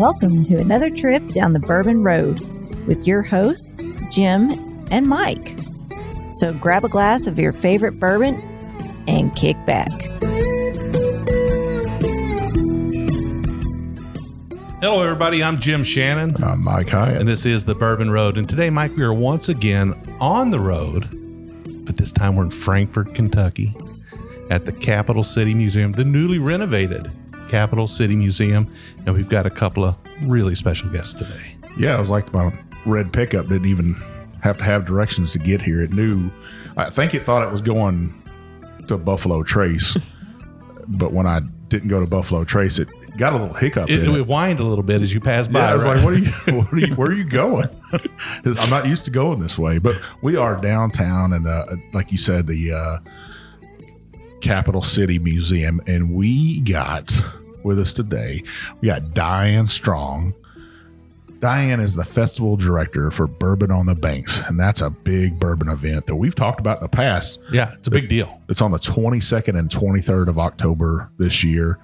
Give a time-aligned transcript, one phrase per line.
[0.00, 2.40] Welcome to another trip down the Bourbon Road
[2.86, 3.74] with your hosts,
[4.10, 4.50] Jim
[4.90, 5.58] and Mike.
[6.30, 8.40] So grab a glass of your favorite bourbon
[9.06, 9.90] and kick back.
[14.80, 15.44] Hello, everybody.
[15.44, 17.20] I'm Jim Shannon, I'm Mike Hyatt.
[17.20, 18.38] and this is the Bourbon Road.
[18.38, 21.10] And today, Mike, we are once again on the road,
[21.84, 23.76] but this time we're in Frankfort, Kentucky,
[24.48, 27.12] at the Capital City Museum, the newly renovated
[27.50, 28.72] Capital City Museum.
[29.06, 31.56] And we've got a couple of really special guests today.
[31.76, 32.52] yeah, it was like my
[32.86, 33.94] red pickup didn't even
[34.42, 35.82] have to have directions to get here.
[35.82, 36.30] It knew,
[36.76, 38.14] I think it thought it was going
[38.88, 39.96] to Buffalo Trace,
[40.88, 44.10] but when I didn't go to Buffalo Trace, it got a little hiccup It, in
[44.10, 44.26] it it.
[44.26, 45.60] whined a little bit as you passed by.
[45.60, 45.96] Yeah, I was right?
[45.96, 46.32] like, "What are you?
[46.58, 46.94] What are you?
[46.94, 47.68] Where are you going?
[48.44, 52.18] I'm not used to going this way, but we are downtown, and uh, like you
[52.18, 52.98] said, the uh,
[54.40, 57.12] Capital City Museum, and we got
[57.64, 58.42] with us today.
[58.80, 60.34] We got Diane Strong.
[61.40, 65.70] Diane is the festival director for Bourbon on the Banks, and that's a big bourbon
[65.70, 67.38] event that we've talked about in the past.
[67.50, 68.40] yeah, it's a big deal.
[68.50, 71.78] It's on the 22nd and 23rd of October this year.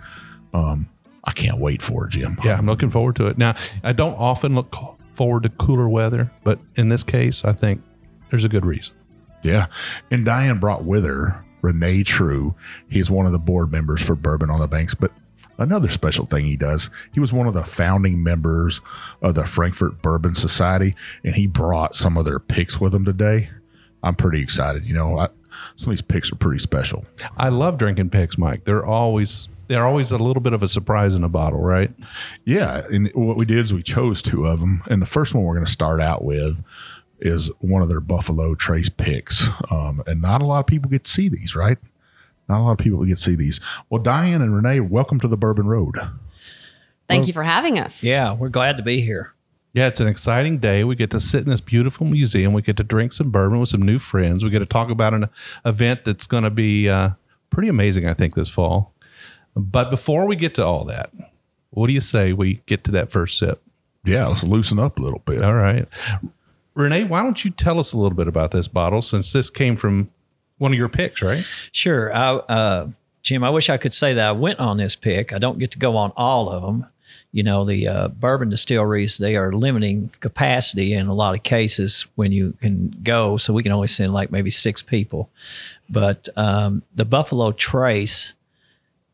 [0.52, 0.88] Um,
[1.24, 2.38] I can't wait for it, Jim.
[2.44, 3.38] Yeah, I'm looking forward to it.
[3.38, 4.76] Now, I don't often look
[5.12, 7.82] forward to cooler weather, but in this case, I think
[8.28, 8.94] there's a good reason.
[9.42, 9.66] Yeah.
[10.10, 12.54] And Diane brought with her Renee True.
[12.88, 14.94] He's one of the board members for Bourbon on the Banks.
[14.94, 15.12] But
[15.58, 18.80] another special thing he does, he was one of the founding members
[19.22, 23.50] of the Frankfort Bourbon Society, and he brought some of their picks with him today.
[24.02, 24.86] I'm pretty excited.
[24.86, 25.28] You know, I,
[25.76, 27.04] some of these picks are pretty special.
[27.36, 28.64] I love drinking picks, Mike.
[28.64, 31.90] They're always they're always a little bit of a surprise in a bottle, right?
[32.44, 35.44] Yeah, and what we did is we chose two of them, and the first one
[35.44, 36.62] we're going to start out with
[37.18, 41.04] is one of their Buffalo Trace picks, um, and not a lot of people get
[41.04, 41.78] to see these, right?
[42.48, 43.60] Not a lot of people get to see these.
[43.90, 45.96] Well, Diane and Renee, welcome to the Bourbon Road.
[47.08, 48.02] Thank you for having us.
[48.02, 49.32] Yeah, we're glad to be here.
[49.72, 50.84] Yeah, it's an exciting day.
[50.84, 52.52] We get to sit in this beautiful museum.
[52.52, 54.42] We get to drink some bourbon with some new friends.
[54.42, 55.28] We get to talk about an
[55.64, 57.10] event that's going to be uh,
[57.50, 58.94] pretty amazing, I think, this fall.
[59.54, 61.12] But before we get to all that,
[61.70, 63.62] what do you say we get to that first sip?
[64.04, 65.44] Yeah, let's loosen up a little bit.
[65.44, 65.86] All right.
[66.74, 69.76] Renee, why don't you tell us a little bit about this bottle since this came
[69.76, 70.10] from
[70.58, 71.44] one of your picks, right?
[71.72, 72.14] Sure.
[72.14, 72.88] I, uh,
[73.22, 75.32] Jim, I wish I could say that I went on this pick.
[75.32, 76.86] I don't get to go on all of them.
[77.32, 82.06] You know, the uh, bourbon distilleries, they are limiting capacity in a lot of cases
[82.14, 83.36] when you can go.
[83.36, 85.28] So we can only send like maybe six people.
[85.88, 88.34] But um, the Buffalo Trace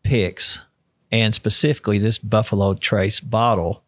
[0.03, 0.61] picks,
[1.11, 3.83] and specifically this Buffalo Trace bottle,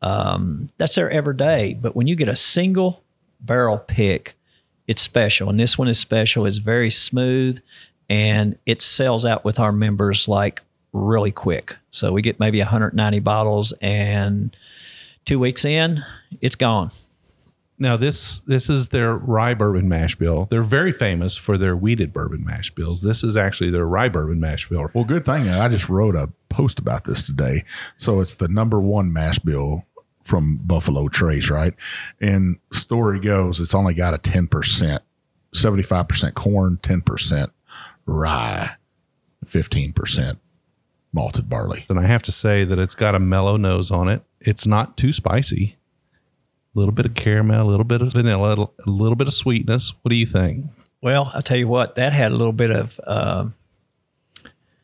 [0.00, 1.74] um, that's their everyday.
[1.74, 3.02] But when you get a single
[3.40, 4.36] barrel pick,
[4.90, 5.48] it's special.
[5.48, 6.46] And this one is special.
[6.46, 7.60] It's very smooth
[8.08, 10.62] and it sells out with our members like
[10.92, 11.76] really quick.
[11.92, 14.54] So we get maybe 190 bottles and
[15.24, 16.02] two weeks in,
[16.40, 16.90] it's gone.
[17.78, 20.48] Now this this is their rye bourbon mash bill.
[20.50, 23.00] They're very famous for their wheated bourbon mash bills.
[23.00, 24.90] This is actually their rye bourbon mash bill.
[24.92, 27.64] Well, good thing I just wrote a post about this today.
[27.96, 29.84] So it's the number one mash bill
[30.22, 31.74] from Buffalo Trace, right?
[32.20, 35.00] And story goes, it's only got a 10%,
[35.54, 37.50] 75% corn, 10%
[38.06, 38.76] rye,
[39.46, 40.38] 15%
[41.12, 41.86] malted barley.
[41.88, 44.22] And I have to say that it's got a mellow nose on it.
[44.40, 45.76] It's not too spicy.
[46.74, 49.92] A little bit of caramel, a little bit of vanilla, a little bit of sweetness.
[50.02, 50.66] What do you think?
[51.02, 53.54] Well, I'll tell you what, that had a little bit of, um,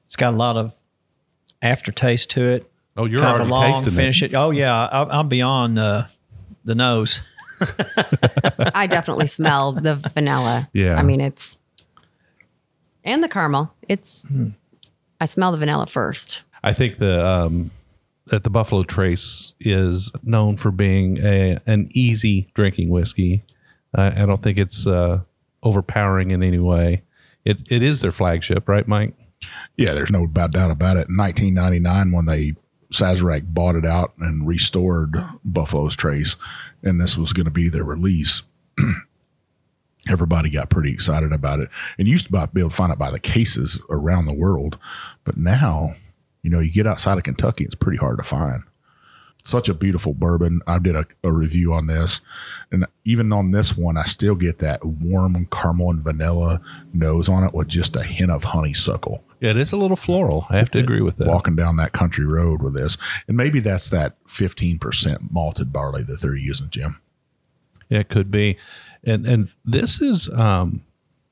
[0.07, 0.75] it's got a lot of
[1.63, 2.71] aftertaste to it.
[2.97, 4.33] Oh, you're kind of already a long tasting finish it.
[4.33, 4.37] it.
[4.37, 4.75] Oh, yeah.
[4.87, 6.05] I, I'm beyond uh,
[6.65, 7.21] the nose.
[8.75, 10.69] I definitely smell the vanilla.
[10.73, 10.97] Yeah.
[10.97, 11.59] I mean, it's,
[13.05, 13.73] and the caramel.
[13.89, 14.49] It's, Hmm.
[15.21, 16.43] I smell the vanilla first.
[16.63, 17.71] I think the um,
[18.27, 23.43] that the Buffalo Trace is known for being a an easy drinking whiskey.
[23.95, 25.21] I, I don't think it's uh,
[25.63, 27.03] overpowering in any way.
[27.47, 29.15] It it is their flagship, right, Mike?
[29.77, 31.09] Yeah, there's no doubt about it.
[31.09, 32.55] In 1999, when they
[32.93, 36.37] Sazerac bought it out and restored Buffalo's Trace,
[36.83, 38.43] and this was going to be their release,
[40.09, 41.69] everybody got pretty excited about it.
[41.99, 44.79] And used to be able to find it by the cases around the world,
[45.25, 45.95] but now,
[46.43, 48.63] you know, you get outside of Kentucky, it's pretty hard to find.
[49.43, 50.61] Such a beautiful bourbon.
[50.67, 52.21] I did a, a review on this,
[52.73, 56.61] and even on this one, I still get that warm caramel and vanilla
[56.93, 60.47] nose on it with just a hint of honeysuckle it is a little floral.
[60.51, 61.29] I have to agree with that.
[61.29, 62.97] walking down that country road with this.
[63.29, 67.01] And maybe that's that 15% malted barley that they're using, Jim.
[67.89, 68.59] Yeah, it could be.
[69.05, 70.83] And and this is um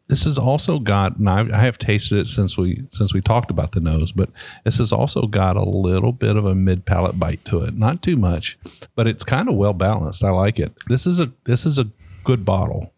[0.06, 3.50] this has also got, and I, I have tasted it since we since we talked
[3.50, 4.30] about the nose, but
[4.64, 7.76] this has also got a little bit of a mid palate bite to it.
[7.76, 8.58] Not too much,
[8.94, 10.22] but it's kind of well balanced.
[10.22, 10.74] I like it.
[10.88, 11.88] This is a this is a
[12.22, 12.92] good bottle.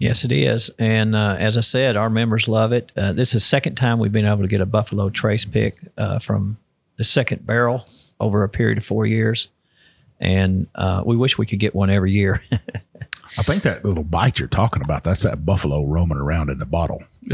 [0.00, 0.70] Yes, it is.
[0.78, 2.90] And uh, as I said, our members love it.
[2.96, 5.76] Uh, this is the second time we've been able to get a Buffalo Trace pick
[5.98, 6.56] uh, from
[6.96, 7.84] the second barrel
[8.18, 9.48] over a period of four years.
[10.18, 12.42] And uh, we wish we could get one every year.
[13.38, 16.66] I think that little bite you're talking about, that's that buffalo roaming around in the
[16.66, 17.02] bottle.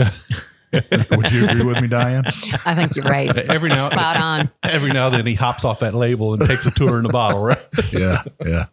[0.73, 2.25] Would you agree with me, Diane?
[2.67, 3.35] I think you're right.
[3.37, 4.51] Every now Spot on.
[4.65, 7.09] every now and then he hops off that label and takes a tour in the
[7.11, 7.65] bottle, right?
[7.93, 8.67] Yeah, yeah.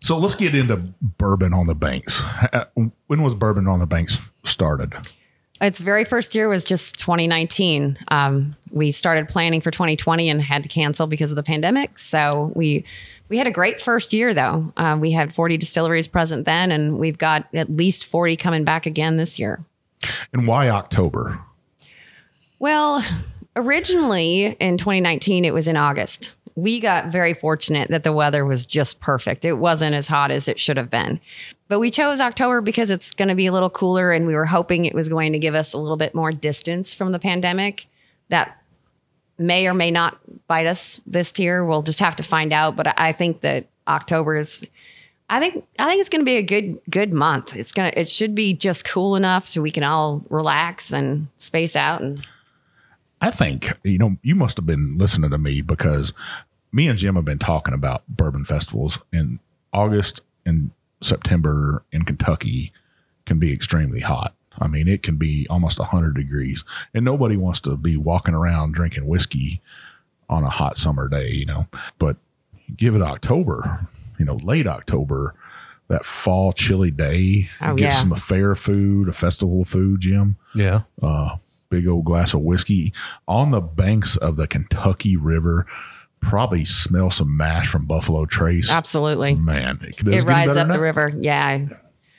[0.00, 2.22] So let's get into bourbon on the banks.
[2.24, 2.64] Uh,
[3.06, 4.94] When was bourbon on the banks started?
[5.60, 7.98] Its very first year was just 2019.
[8.08, 11.98] Um, we started planning for 2020 and had to cancel because of the pandemic.
[11.98, 12.84] So we
[13.28, 14.72] we had a great first year though.
[14.76, 18.86] Uh, we had 40 distilleries present then, and we've got at least 40 coming back
[18.86, 19.64] again this year.
[20.32, 21.40] And why October?
[22.60, 23.04] Well,
[23.56, 26.34] originally in 2019, it was in August.
[26.58, 29.44] We got very fortunate that the weather was just perfect.
[29.44, 31.20] It wasn't as hot as it should have been.
[31.68, 34.46] But we chose October because it's going to be a little cooler and we were
[34.46, 37.86] hoping it was going to give us a little bit more distance from the pandemic.
[38.28, 38.60] That
[39.38, 40.18] may or may not
[40.48, 41.64] bite us this year.
[41.64, 42.74] We'll just have to find out.
[42.74, 44.66] But I think that October is
[45.30, 47.54] I think I think it's going to be a good good month.
[47.54, 51.76] It's gonna it should be just cool enough so we can all relax and space
[51.76, 52.26] out and
[53.20, 56.12] I think, you know, you must have been listening to me because
[56.72, 59.40] me and Jim have been talking about bourbon festivals in
[59.72, 60.70] August and
[61.00, 62.72] September in Kentucky
[63.26, 64.34] can be extremely hot.
[64.58, 68.74] I mean, it can be almost 100 degrees, and nobody wants to be walking around
[68.74, 69.60] drinking whiskey
[70.28, 71.68] on a hot summer day, you know.
[71.98, 72.16] But
[72.76, 73.86] give it October,
[74.18, 75.34] you know, late October,
[75.86, 77.88] that fall chilly day, Oh, get yeah.
[77.90, 80.82] some fair food, a festival food, Jim Yeah.
[81.00, 81.36] Uh,
[81.70, 82.92] big old glass of whiskey
[83.28, 85.66] on the banks of the Kentucky River.
[86.20, 88.70] Probably smell some mash from Buffalo Trace.
[88.70, 89.34] absolutely.
[89.34, 91.12] Man, it, It rides up than the river.
[91.18, 91.66] Yeah.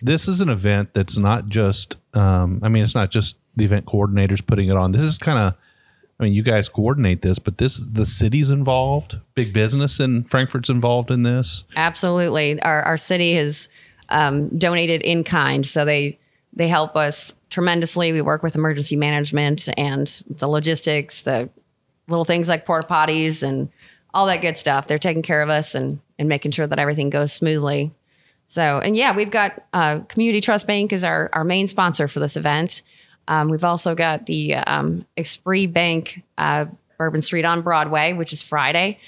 [0.01, 3.85] this is an event that's not just um, i mean it's not just the event
[3.85, 5.53] coordinators putting it on this is kind of
[6.19, 10.69] i mean you guys coordinate this but this the city's involved big business in frankfort's
[10.69, 12.61] involved in this Absolutely.
[12.61, 13.67] Our our city has
[14.07, 16.17] um, donated in kind, so they
[16.53, 18.11] they help us tremendously.
[18.13, 21.49] We work with emergency management and the logistics, the
[22.07, 23.69] little things like porta potties and
[24.13, 24.87] all that good stuff.
[24.87, 27.91] They're taking care of us and and making sure that everything goes smoothly.
[28.47, 32.19] So and yeah, we've got uh, Community Trust Bank is our our main sponsor for
[32.19, 32.81] this event.
[33.27, 36.65] Um, we've also got the um, Esprit Bank uh,
[36.97, 38.99] Bourbon Street on Broadway, which is Friday.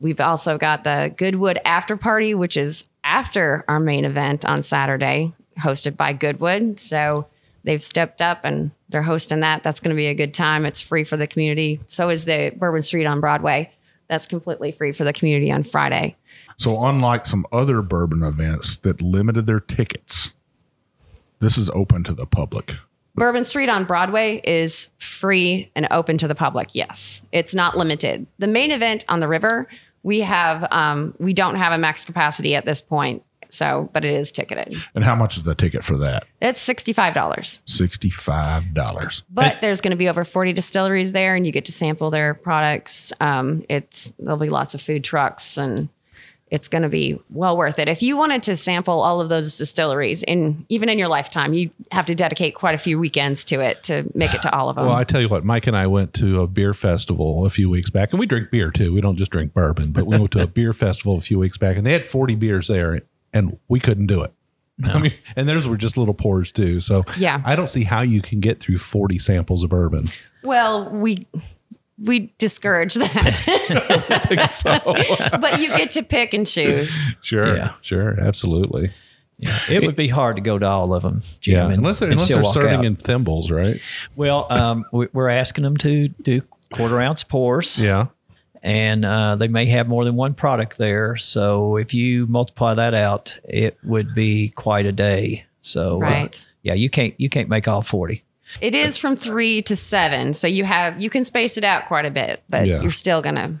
[0.00, 5.32] We've also got the Goodwood After Party, which is after our main event on Saturday,
[5.58, 6.78] hosted by Goodwood.
[6.78, 7.26] So
[7.64, 9.62] they've stepped up and they're hosting that.
[9.62, 10.66] That's going to be a good time.
[10.66, 11.80] It's free for the community.
[11.86, 13.72] So is the Bourbon Street on Broadway.
[14.08, 16.16] That's completely free for the community on Friday.
[16.56, 20.32] So, unlike some other bourbon events that limited their tickets,
[21.40, 22.76] this is open to the public.
[23.14, 26.74] Bourbon Street on Broadway is free and open to the public.
[26.74, 28.26] Yes, it's not limited.
[28.38, 29.68] The main event on the river,
[30.02, 33.22] we have um, we don't have a max capacity at this point.
[33.52, 34.76] So, but it is ticketed.
[34.94, 36.24] And how much is the ticket for that?
[36.40, 37.60] It's sixty five dollars.
[37.66, 39.22] $65.
[39.30, 42.34] But there's going to be over 40 distilleries there, and you get to sample their
[42.34, 43.12] products.
[43.20, 45.88] Um, it's there'll be lots of food trucks, and
[46.48, 47.88] it's going to be well worth it.
[47.88, 51.70] If you wanted to sample all of those distilleries, in even in your lifetime, you
[51.90, 54.76] have to dedicate quite a few weekends to it to make it to all of
[54.76, 54.86] them.
[54.86, 57.68] well i tell you what mike and i went to a beer festival a few
[57.70, 60.30] weeks back and we drink beer too we don't just drink bourbon but we went
[60.30, 63.02] to a beer festival a few weeks back and they had 40 beers there
[63.36, 64.32] and we couldn't do it
[64.84, 66.80] I mean, and theirs were just little pours too.
[66.80, 67.40] So Yeah.
[67.46, 70.08] I don't see how you can get through 40 samples of bourbon.
[70.42, 71.26] well, we
[71.98, 74.78] we discourage that, so
[75.40, 77.10] but you get to pick and choose.
[77.22, 77.72] sure, Yeah.
[77.80, 78.90] sure, absolutely.
[79.38, 81.54] it would be hard to go to all of them, Jim.
[81.54, 82.84] Yeah, and- unless they're and unless they're serving out.
[82.84, 83.80] in thimbles, right?
[84.14, 87.78] Well, um, we- we're asking them to do quarter ounce pours.
[87.78, 88.06] Yeah,
[88.66, 91.16] and uh, they may have more than one product there.
[91.16, 95.46] So if you multiply that out, it would be quite a day.
[95.60, 96.28] So uh,
[96.62, 98.24] yeah, you can't you can't make all forty.
[98.60, 102.04] It is from three to seven, so you have you can space it out quite
[102.06, 102.82] a bit, but Yeah.
[102.82, 103.60] you're still gonna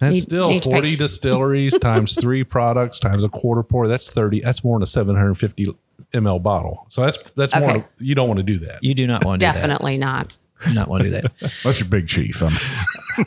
[0.00, 3.86] that's Need- still need to 40 distilleries times three products times a quarter pour.
[3.86, 4.40] That's 30.
[4.40, 5.66] That's more than a 750
[6.12, 6.86] ml bottle.
[6.88, 7.88] So that's that's more.
[8.00, 8.82] You don't want to do that.
[8.82, 10.28] You do not want to definitely not.
[10.30, 10.68] do that.
[10.68, 11.32] You not want to do that.
[11.64, 12.40] That's your big chief.
[12.40, 12.52] Um,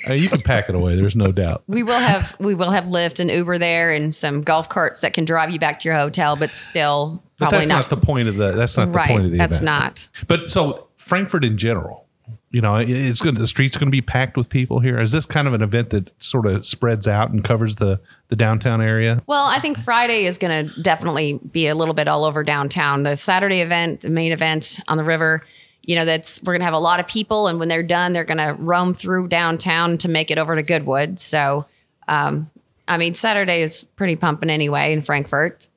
[0.08, 0.96] Uh, you can pack it away.
[0.96, 1.63] There's no doubt.
[1.68, 5.13] We will have we will have Lyft and Uber there, and some golf carts that
[5.13, 8.36] can drive you back to your hotel, but still But that's not, the point of
[8.36, 8.51] the.
[8.51, 9.08] That's not right.
[9.08, 9.65] the point of the that's event.
[9.65, 10.10] not.
[10.27, 12.08] But so Frankfort in general,
[12.51, 13.36] you know, it's going.
[13.36, 15.00] to The streets going to be packed with people here.
[15.00, 18.00] Is this kind of an event that sort of spreads out and covers the
[18.30, 19.22] the downtown area?
[19.27, 23.04] Well, I think Friday is going to definitely be a little bit all over downtown.
[23.04, 25.44] The Saturday event, the main event on the river,
[25.88, 28.13] you know, that's we're going to have a lot of people, and when they're done,
[28.13, 31.20] they're going to roam through downtown to make it over to Goodwood.
[31.20, 31.65] So,
[32.08, 32.50] um,
[32.88, 35.70] I mean, Saturday is pretty pumping anyway in Frankfort.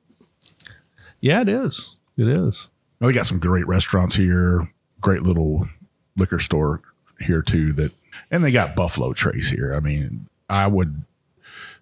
[1.21, 1.97] Yeah, it is.
[2.17, 2.69] It is.
[2.99, 5.67] We got some great restaurants here, great little
[6.17, 6.81] liquor store
[7.19, 7.71] here too.
[7.73, 7.93] That
[8.29, 9.73] and they got Buffalo Trace here.
[9.73, 11.03] I mean, I would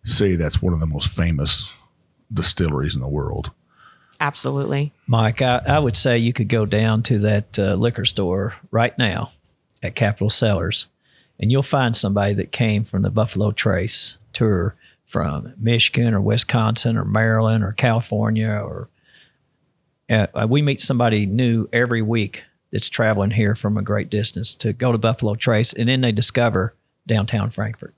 [0.04, 1.72] say that's one of the most famous
[2.32, 3.52] distilleries in the world.
[4.20, 4.94] Absolutely.
[5.06, 8.98] Mike, I, I would say you could go down to that uh, liquor store right
[8.98, 9.32] now
[9.84, 10.88] at Capital Cellars,
[11.40, 16.98] and you'll find somebody that came from the Buffalo Trace tour from Michigan or Wisconsin
[16.98, 18.90] or Maryland or California or
[20.10, 24.56] uh, uh, we meet somebody new every week that's traveling here from a great distance
[24.56, 27.94] to go to Buffalo Trace, and then they discover downtown Frankfort.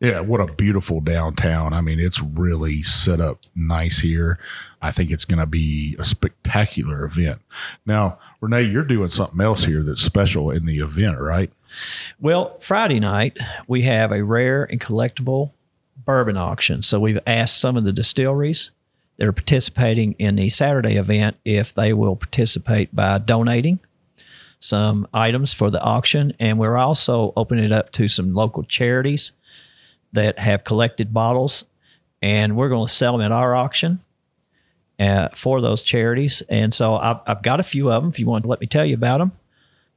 [0.00, 1.72] Yeah, what a beautiful downtown.
[1.72, 4.38] I mean, it's really set up nice here.
[4.82, 7.40] I think it's going to be a spectacular event.
[7.86, 11.50] Now, Renee, you're doing something else here that's special in the event, right?
[12.20, 15.52] Well, Friday night, we have a rare and collectible
[16.04, 16.82] bourbon auction.
[16.82, 18.70] So we've asked some of the distilleries
[19.16, 23.80] that are participating in the Saturday event if they will participate by donating
[24.60, 26.34] some items for the auction.
[26.38, 29.32] And we're also opening it up to some local charities
[30.16, 31.64] that have collected bottles.
[32.20, 34.00] And we're going to sell them at our auction
[34.98, 36.42] uh, for those charities.
[36.48, 38.66] And so I've, I've got a few of them if you want to let me
[38.66, 39.32] tell you about them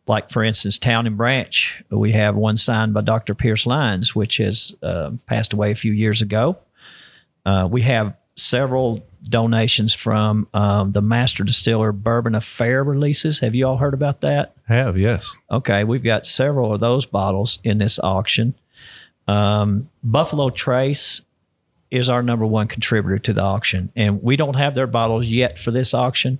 [0.09, 3.35] like for instance, Town and Branch, we have one signed by Dr.
[3.35, 6.57] Pearse Lyons, which has uh, passed away a few years ago.
[7.45, 13.39] Uh, we have several donations from um, the Master Distiller Bourbon Affair releases.
[13.39, 14.53] Have you all heard about that?
[14.67, 15.35] Have yes.
[15.51, 18.55] Okay, we've got several of those bottles in this auction.
[19.29, 21.21] Um, Buffalo Trace
[21.91, 25.59] is our number one contributor to the auction, and we don't have their bottles yet
[25.59, 26.39] for this auction.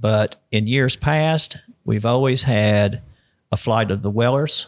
[0.00, 3.02] But in years past, we've always had
[3.52, 4.66] a flight of the Wellers.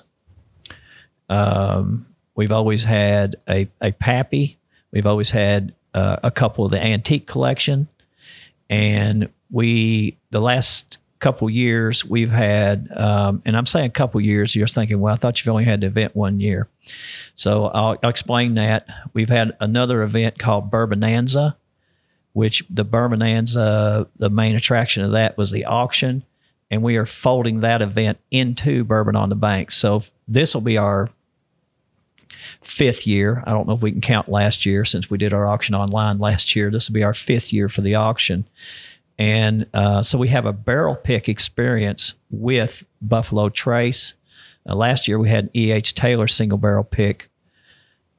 [1.28, 4.56] Um, we've always had a, a Pappy.
[4.92, 7.88] We've always had uh, a couple of the antique collection.
[8.68, 14.54] And we, the last couple years, we've had, um, and I'm saying a couple years,
[14.54, 16.68] you're thinking, well, I thought you've only had the event one year.
[17.34, 18.86] So I'll, I'll explain that.
[19.12, 21.56] We've had another event called Bourbonanza,
[22.32, 26.24] which the Bourbonanza, the main attraction of that was the auction.
[26.70, 29.72] And we are folding that event into Bourbon on the Bank.
[29.72, 31.08] So this will be our
[32.62, 33.42] fifth year.
[33.46, 36.18] I don't know if we can count last year since we did our auction online
[36.18, 36.70] last year.
[36.70, 38.46] This will be our fifth year for the auction.
[39.18, 44.14] And uh, so we have a barrel pick experience with Buffalo Trace.
[44.68, 45.94] Uh, last year we had E.H.
[45.94, 47.28] Taylor single barrel pick,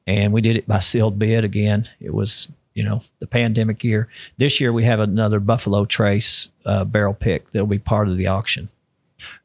[0.06, 1.88] and we did it by sealed bid again.
[2.00, 4.08] It was, you know, the pandemic year.
[4.38, 8.26] This year we have another Buffalo Trace uh, barrel pick that'll be part of the
[8.26, 8.68] auction.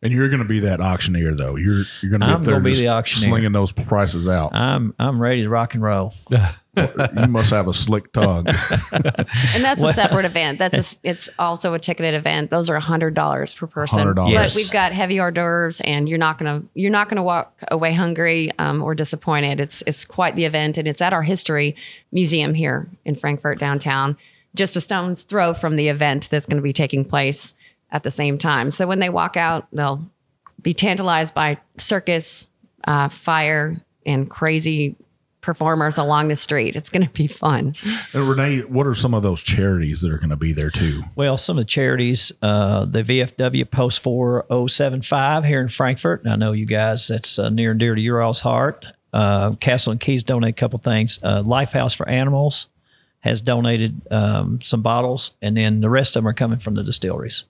[0.02, 1.56] And you're going to be that auctioneer, though.
[1.56, 3.30] You're you're going to be I'm up there be just the auctioneer.
[3.30, 4.56] slinging those prices out.
[4.56, 6.14] I'm I'm ready to rock and roll.
[6.78, 8.48] you must have a slick tongue.
[9.54, 10.60] And that's a separate event.
[10.60, 12.50] That's a, it's also a ticketed event.
[12.50, 14.00] Those are hundred dollars per person.
[14.00, 14.30] $100.
[14.30, 14.54] Yes.
[14.54, 17.94] But we've got heavy hors d'oeuvres, and you're not gonna you're not gonna walk away
[17.94, 19.60] hungry um, or disappointed.
[19.60, 21.76] It's it's quite the event, and it's at our history
[22.12, 24.18] museum here in Frankfort downtown,
[24.56, 27.56] just a stone's throw from the event that's going to be taking place
[27.92, 28.72] at the same time.
[28.72, 30.06] So when they walk out, they'll
[30.62, 32.48] be tantalized by circus,
[32.86, 34.96] uh, fire, and crazy
[35.42, 36.76] performers along the street.
[36.76, 37.76] It's going to be fun.
[38.14, 41.04] and Renee, what are some of those charities that are going to be there too?
[41.16, 46.24] Well, some of the charities, uh, the VFW Post 4075 here in Frankfort.
[46.24, 48.86] And I know you guys, that's uh, near and dear to your all's heart.
[49.14, 51.20] Uh, Castle and Keys donate a couple things.
[51.24, 52.68] Uh, Lifehouse for Animals
[53.22, 56.84] has donated um, some bottles, and then the rest of them are coming from the
[56.84, 57.46] distilleries.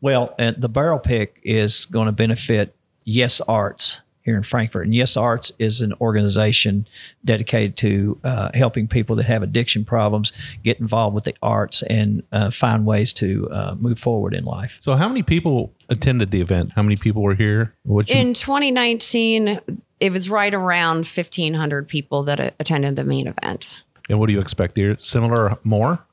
[0.00, 2.74] Well, and the barrel pick is going to benefit
[3.04, 4.84] Yes Arts here in Frankfort.
[4.84, 6.86] And Yes Arts is an organization
[7.24, 10.32] dedicated to uh, helping people that have addiction problems
[10.62, 14.78] get involved with the arts and uh, find ways to uh, move forward in life.
[14.82, 16.72] So, how many people attended the event?
[16.76, 17.74] How many people were here?
[17.84, 19.60] What you, In 2019,
[19.98, 23.82] it was right around 1,500 people that uh, attended the main event.
[24.10, 24.96] and what do you expect here?
[25.00, 26.04] Similar, or more?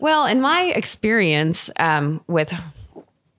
[0.00, 2.52] Well, in my experience um, with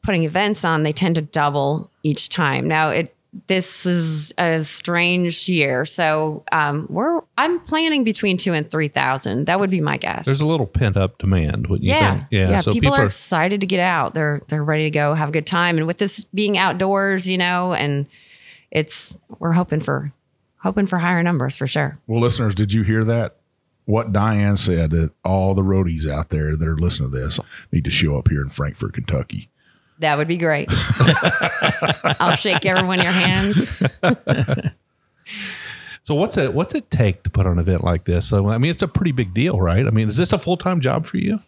[0.03, 2.67] putting events on, they tend to double each time.
[2.67, 3.14] Now, it
[3.47, 5.85] this is a strange year.
[5.85, 9.45] So um, we're I'm planning between two and three thousand.
[9.45, 10.25] That would be my guess.
[10.25, 11.67] There's a little pent up demand.
[11.67, 12.27] Wouldn't you yeah, think?
[12.31, 12.57] yeah.
[12.57, 14.13] So people, are excited to get out.
[14.13, 17.37] They're they're ready to go, have a good time, and with this being outdoors, you
[17.37, 18.07] know, and
[18.71, 20.11] it's we're hoping for
[20.59, 21.99] hoping for higher numbers for sure.
[22.07, 23.37] Well, listeners, did you hear that?
[23.85, 27.39] What Diane said that all the roadies out there that are listening to this
[27.71, 29.49] need to show up here in Frankfort, Kentucky.
[29.99, 30.67] That would be great.
[32.19, 33.81] I'll shake every one of your hands.
[36.03, 38.27] So what's it what's it take to put on an event like this?
[38.27, 39.85] So I mean, it's a pretty big deal, right?
[39.87, 41.39] I mean, is this a full time job for you?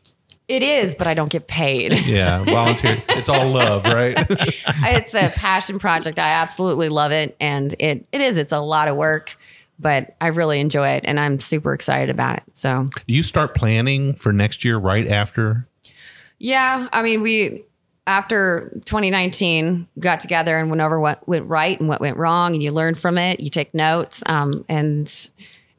[0.47, 1.93] It is, but I don't get paid.
[2.05, 3.03] Yeah, volunteer.
[3.09, 4.15] it's all love, right?
[4.29, 6.17] it's a passion project.
[6.17, 8.35] I absolutely love it, and it it is.
[8.37, 9.37] It's a lot of work,
[9.77, 12.43] but I really enjoy it, and I'm super excited about it.
[12.53, 15.67] So Do you start planning for next year right after?
[16.39, 17.63] yeah, I mean, we
[18.07, 22.63] after 2019 got together and went over what went right and what went wrong, and
[22.63, 23.41] you learn from it.
[23.41, 25.29] You take notes, um, and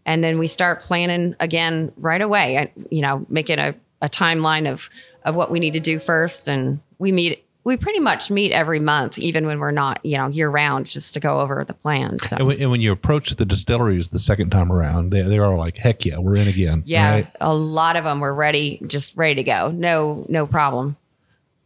[0.07, 2.59] and then we start planning again right away.
[2.59, 4.91] I, you know, making a, a timeline of
[5.25, 7.45] of what we need to do first, and we meet.
[7.65, 11.13] We pretty much meet every month, even when we're not, you know, year round, just
[11.15, 12.19] to go over the plan.
[12.19, 15.59] So And when, and you approach the distilleries the second time around, they they're all
[15.59, 17.27] like, "Heck yeah, we're in again." yeah, right?
[17.41, 19.71] a lot of them were ready, just ready to go.
[19.71, 20.97] No, no problem.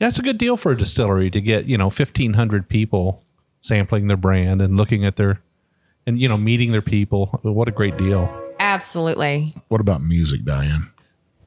[0.03, 3.23] Yeah, it's a good deal for a distillery to get you know fifteen hundred people
[3.61, 5.41] sampling their brand and looking at their
[6.09, 7.39] and you know meeting their people.
[7.45, 8.29] What a great deal!
[8.59, 9.55] Absolutely.
[9.69, 10.91] What about music, Diane?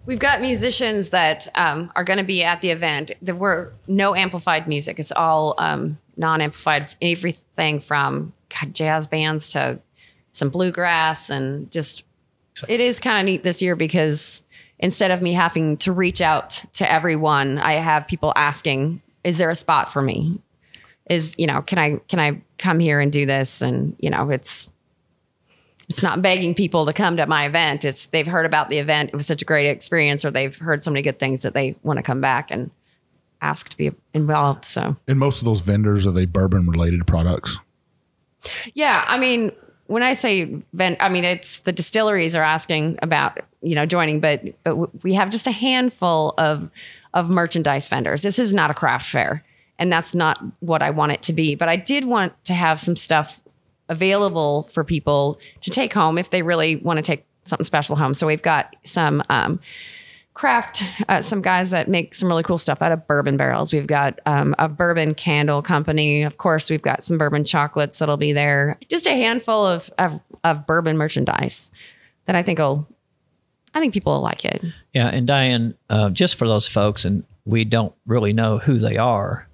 [0.05, 3.11] We've got musicians that um, are going to be at the event.
[3.21, 4.99] There were no amplified music.
[4.99, 6.95] It's all um, non-amplified.
[7.01, 9.81] Everything from God, jazz bands to
[10.31, 12.05] some bluegrass and just.
[12.69, 14.44] It is kind of neat this year because
[14.79, 19.49] instead of me having to reach out to everyone, I have people asking, "Is there
[19.49, 20.39] a spot for me?
[21.09, 24.29] Is you know, can I can I come here and do this?" And you know,
[24.29, 24.69] it's
[25.87, 27.85] it's not begging people to come to my event.
[27.85, 29.11] It's they've heard about the event.
[29.13, 31.75] It was such a great experience, or they've heard so many good things that they
[31.83, 32.71] want to come back and
[33.41, 34.65] ask to be involved.
[34.65, 37.59] So And most of those vendors are they bourbon related products?
[38.73, 39.51] yeah, I mean,
[39.87, 44.19] when I say vent, I mean it's the distilleries are asking about you know joining,
[44.19, 46.69] but but we have just a handful of
[47.13, 48.21] of merchandise vendors.
[48.21, 49.43] This is not a craft fair,
[49.79, 51.55] and that's not what I want it to be.
[51.55, 53.41] But I did want to have some stuff
[53.89, 58.13] available for people to take home if they really want to take something special home.
[58.13, 59.59] So we've got some um,
[60.33, 63.71] craft, uh, some guys that make some really cool stuff out of bourbon barrels.
[63.71, 66.23] We've got um, a bourbon candle company.
[66.23, 68.77] Of course, we've got some bourbon chocolates that'll be there.
[68.89, 71.71] Just a handful of, of, of bourbon merchandise
[72.25, 72.87] that I think will,
[73.75, 74.63] I think people will like it.
[74.93, 78.95] Yeah, and Diane, uh, just for those folks, and we don't really know who they
[78.97, 79.47] are,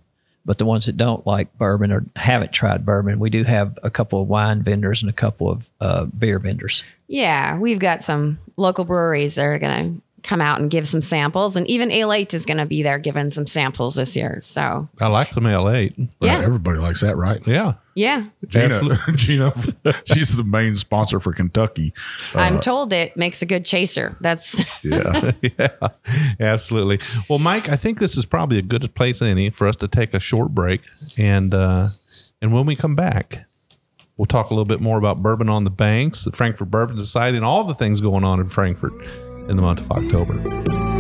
[0.46, 3.90] but the ones that don't like bourbon or haven't tried bourbon, we do have a
[3.90, 6.84] couple of wine vendors and a couple of uh, beer vendors.
[7.08, 11.02] Yeah, we've got some local breweries that are going to come out and give some
[11.02, 11.56] samples.
[11.56, 14.40] And even Ale 8 is going to be there giving some samples this year.
[14.42, 15.94] So, I like some Ale 8.
[15.98, 16.36] Yeah.
[16.36, 17.46] Right, everybody likes that, right?
[17.46, 19.54] Yeah, yeah, Gina, Gina,
[20.06, 21.94] she's the main sponsor for Kentucky.
[22.34, 24.16] I'm told it makes a good chaser.
[24.22, 25.32] That's Yeah.
[25.42, 25.68] yeah,
[26.40, 27.00] absolutely.
[27.30, 30.14] Well, Mike, I think this is probably a good place any for us to take
[30.14, 30.82] a short break,
[31.18, 31.90] and uh,
[32.42, 33.46] and when we come back,
[34.16, 37.36] we'll talk a little bit more about bourbon on the banks, the Frankfort Bourbon Society,
[37.36, 38.94] and all the things going on in Frankfort
[39.50, 40.91] in the month of October.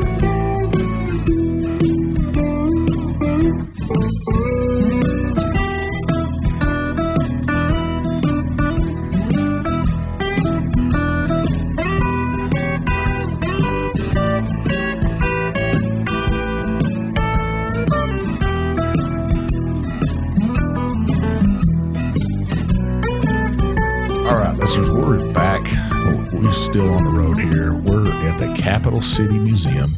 [28.62, 29.97] Capital City Museum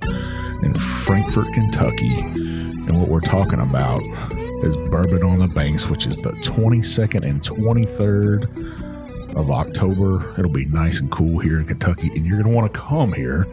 [0.64, 2.18] in Frankfort, Kentucky.
[2.22, 4.02] And what we're talking about
[4.64, 10.34] is Bourbon on the Banks, which is the 22nd and 23rd of October.
[10.40, 12.08] It'll be nice and cool here in Kentucky.
[12.16, 13.46] And you're going to want to come here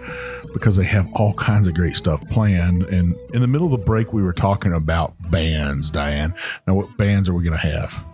[0.53, 2.85] because they have all kinds of great stuff planned.
[2.85, 6.35] And in the middle of the break, we were talking about bands, Diane.
[6.69, 8.05] Now, what bands are we going to have?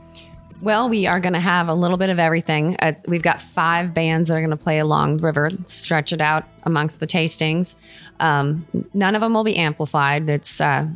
[0.60, 2.76] Well, we are going to have a little bit of everything.
[2.80, 6.20] Uh, we've got five bands that are going to play along the river, stretch it
[6.20, 7.74] out amongst the tastings.
[8.20, 10.28] Um, none of them will be amplified.
[10.30, 10.86] It's uh,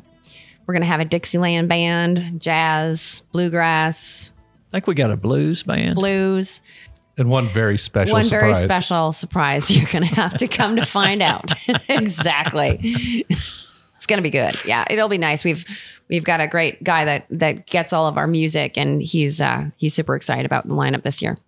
[0.66, 4.33] we're going to have a Dixieland band, jazz, bluegrass,
[4.70, 5.96] I think we got a blues band.
[5.96, 6.62] blues.
[7.18, 8.59] And one very special One surprise.
[8.59, 9.68] very special surprise.
[9.77, 11.53] You're going to have to come to find out
[11.88, 13.27] exactly.
[14.11, 14.57] It's gonna be good.
[14.64, 15.44] Yeah, it'll be nice.
[15.44, 15.64] We've
[16.09, 19.70] we've got a great guy that that gets all of our music, and he's uh,
[19.77, 21.38] he's super excited about the lineup this year.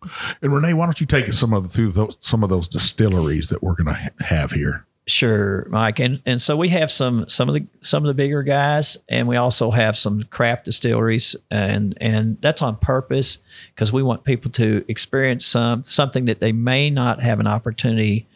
[0.41, 2.69] And Renee, why don't you take us some of the, through those, some of those
[2.69, 4.87] distilleries that we're going to ha- have here?
[5.09, 8.45] Sure, Mike, and and so we have some some of the some of the bigger
[8.45, 13.39] guys, and we also have some craft distilleries, and and that's on purpose
[13.75, 18.29] because we want people to experience some something that they may not have an opportunity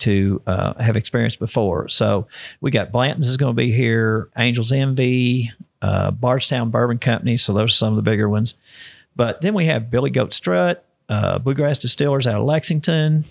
[0.00, 1.88] to uh, have experienced before.
[1.88, 2.26] So
[2.60, 7.36] we got Blanton's is going to be here, Angels Envy, uh, Bardstown Bourbon Company.
[7.36, 8.54] So those are some of the bigger ones.
[9.16, 13.24] But then we have Billy Goat Strut, uh, Bluegrass Distillers out of Lexington,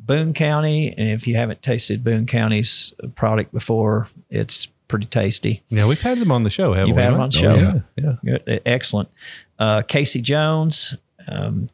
[0.00, 0.92] Boone County.
[0.96, 5.62] And if you haven't tasted Boone County's product before, it's pretty tasty.
[5.68, 7.02] Yeah, we've had them on the show, haven't You've we?
[7.02, 7.82] had them on the show.
[7.96, 8.14] yeah.
[8.22, 8.58] yeah.
[8.66, 9.08] Excellent.
[9.58, 10.96] Uh, Casey Jones,
[11.28, 11.68] um,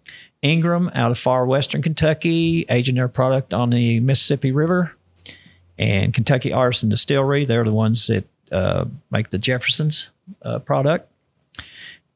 [0.45, 4.95] Ingram out of far western Kentucky, aging their product on the Mississippi River,
[5.79, 7.45] and Kentucky Artisan Distillery.
[7.45, 10.11] They're the ones that uh, make the Jefferson's
[10.43, 11.11] uh, product.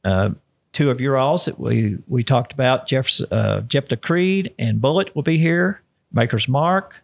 [0.04, 0.30] Uh,
[0.72, 5.14] two of your alls that we we talked about, Jefferson, uh, Jeptha Creed and Bulleit
[5.14, 5.80] will be here.
[6.12, 7.02] Maker's Mark,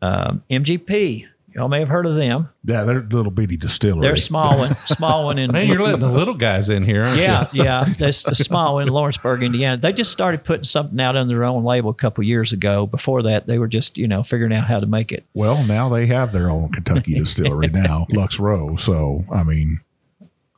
[0.00, 1.26] um, MGP.
[1.54, 2.48] Y'all may have heard of them.
[2.64, 4.00] Yeah, they're little bitty distillery.
[4.00, 7.20] They're small one, small one in Man, you're letting the little guys in here, aren't
[7.20, 7.64] yeah, you?
[7.64, 7.84] yeah.
[7.98, 9.76] That's a small one in Lawrenceburg, Indiana.
[9.76, 12.86] They just started putting something out under their own label a couple years ago.
[12.86, 15.24] Before that, they were just you know figuring out how to make it.
[15.34, 18.76] Well, now they have their own Kentucky distillery now, Lux Row.
[18.76, 19.80] So, I mean,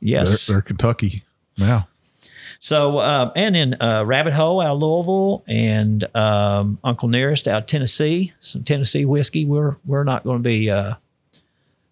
[0.00, 0.46] Yes.
[0.46, 1.24] they're, they're Kentucky
[1.58, 1.88] now.
[2.64, 7.58] So um, and then uh, Rabbit Hole out of Louisville and um, Uncle Nearest out
[7.58, 8.32] of Tennessee.
[8.40, 9.44] Some Tennessee whiskey.
[9.44, 10.94] We're we're not going to be uh,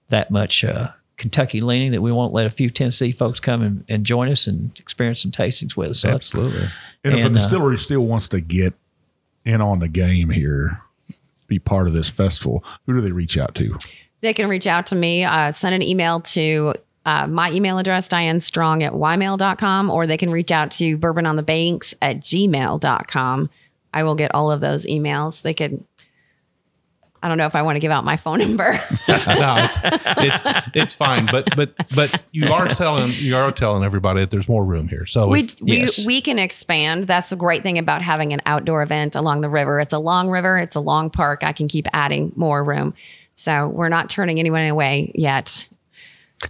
[0.09, 3.85] that much uh, Kentucky leaning that we won't let a few Tennessee folks come and,
[3.87, 6.01] and join us and experience some tastings with us.
[6.01, 6.67] So Absolutely.
[7.05, 8.73] And, if a And, uh, distillery still wants to get
[9.45, 10.81] in on the game here,
[11.49, 13.77] be part of this festival, who do they reach out to?
[14.23, 16.73] They can reach out to me, uh, send an email to
[17.05, 21.27] uh, my email address, Diane Strong at ymail.com, or they can reach out to bourbon
[21.27, 23.51] on the banks at gmail.com.
[23.95, 25.43] I will get all of those emails.
[25.43, 25.85] They could,
[27.21, 28.73] I don't know if I want to give out my phone number.
[29.09, 34.21] no, it's, it's it's fine, but but but you are telling you are telling everybody
[34.21, 35.05] that there's more room here.
[35.05, 36.07] So we, if- we, yes.
[36.07, 37.07] we can expand.
[37.07, 39.81] That's the great thing about having an outdoor event along the river.
[39.81, 41.43] It's a long river, it's a long park.
[41.43, 42.95] I can keep adding more room.
[43.35, 45.67] So we're not turning anyone away yet.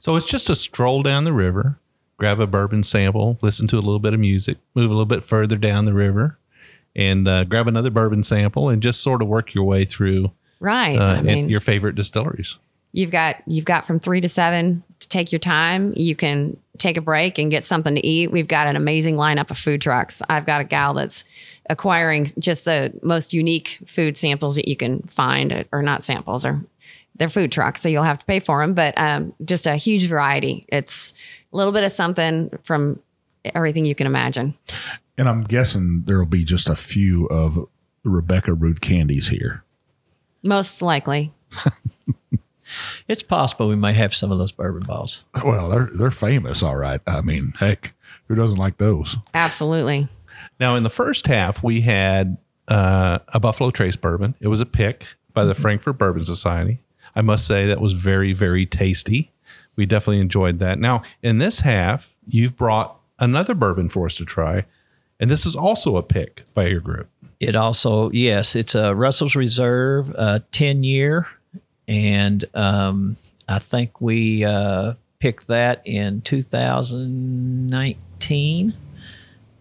[0.01, 1.79] So it's just a stroll down the river,
[2.17, 5.25] grab a bourbon sample, listen to a little bit of music, move a little bit
[5.25, 6.39] further down the river,
[6.95, 10.99] and uh, grab another bourbon sample, and just sort of work your way through Right.
[10.99, 12.59] uh, I mean, your favorite distilleries.
[12.93, 15.93] you've got you've got from three to seven to take your time.
[15.97, 18.31] You can take a break and get something to eat.
[18.31, 20.23] We've got an amazing lineup of food trucks.
[20.29, 21.25] I've got a gal that's
[21.69, 26.65] acquiring just the most unique food samples that you can find, or not samples, or
[27.17, 28.75] they're food trucks, so you'll have to pay for them.
[28.75, 30.67] But um, just a huge variety.
[30.69, 31.15] It's
[31.53, 33.01] a little bit of something from
[33.45, 34.55] everything you can imagine.
[35.19, 37.59] And I'm guessing there'll be just a few of
[38.05, 39.65] Rebecca Ruth candies here.
[40.43, 41.33] Most likely.
[43.09, 45.25] it's possible we may have some of those bourbon balls.
[45.45, 47.01] Well, they're they're famous, all right.
[47.07, 47.95] I mean, heck,
[48.29, 49.17] who doesn't like those?
[49.35, 50.09] Absolutely.
[50.59, 54.35] Now, in the first half, we had uh, a Buffalo Trace bourbon.
[54.41, 56.81] It was a pick by the Frankfort Bourbon Society.
[57.15, 59.31] I must say that was very, very tasty.
[59.77, 60.79] We definitely enjoyed that.
[60.79, 64.67] Now, in this half, you've brought another bourbon for us to try,
[65.19, 67.09] and this is also a pick by your group.
[67.43, 71.27] It also, yes, it's a Russell's Reserve, uh, 10 year.
[71.89, 73.17] And um,
[73.49, 78.75] I think we uh, picked that in 2019.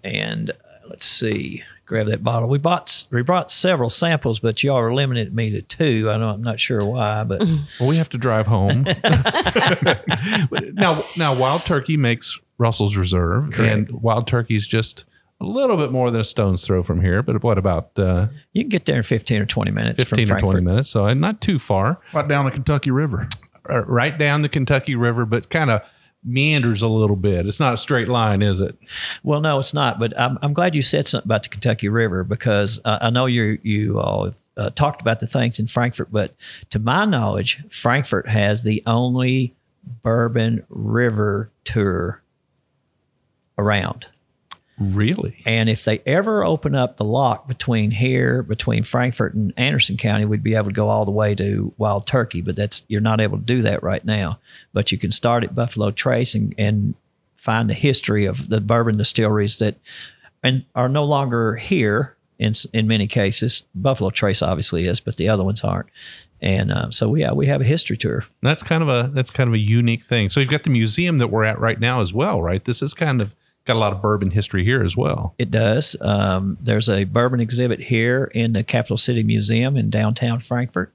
[0.04, 0.54] And uh,
[0.88, 2.48] let's see, grab that bottle.
[2.48, 6.10] We bought we brought several samples, but y'all were limited me to two.
[6.10, 7.42] I know I'm not sure why, but
[7.80, 8.86] Well, we have to drive home.
[10.74, 15.04] now, now, Wild Turkey makes Russell's Reserve, and Wild Turkey's just
[15.42, 17.22] a little bit more than a stone's throw from here.
[17.22, 20.04] But what about uh, you can get there in 15 or 20 minutes.
[20.04, 20.90] from fifteen or twenty minutes?
[20.90, 22.00] So not too far.
[22.14, 23.28] Right down the Kentucky River.
[23.70, 25.82] uh, right down the Kentucky River, but kind of
[26.24, 27.48] meanders a little bit.
[27.48, 28.78] It's not a straight line, is it?
[29.24, 30.00] Well, no, it's not.
[30.00, 33.26] But I'm, I'm glad you said something about the Kentucky River because uh, I know
[33.26, 36.36] you you all uh, talked about the things in Frankfort, but
[36.70, 39.56] to my knowledge, Frankfort has the only
[40.04, 42.22] bourbon river tour
[43.58, 44.06] around.
[44.82, 45.42] Really?
[45.46, 50.26] And if they ever open up the lock between here, between Frankfort and Anderson County,
[50.26, 52.42] we'd be able to go all the way to Wild Turkey.
[52.42, 54.40] But that's you're not able to do that right now.
[54.74, 56.96] But you can start at Buffalo Trace and, and
[57.36, 59.78] find the history of the bourbon distilleries that
[60.44, 63.64] and are no longer here in in many cases.
[63.76, 65.90] Buffalo Trace obviously is, but the other ones aren't.
[66.42, 68.26] And uh, so yeah, we have a history tour.
[68.42, 70.30] That's kind of a that's kind of a unique thing.
[70.30, 72.66] So you've got the museum that we're at right now as well, right?
[72.66, 75.36] This is kind of got a lot of bourbon history here as well.
[75.38, 75.96] It does.
[76.02, 80.94] Um, there's a bourbon exhibit here in the Capital City Museum in downtown Frankfort.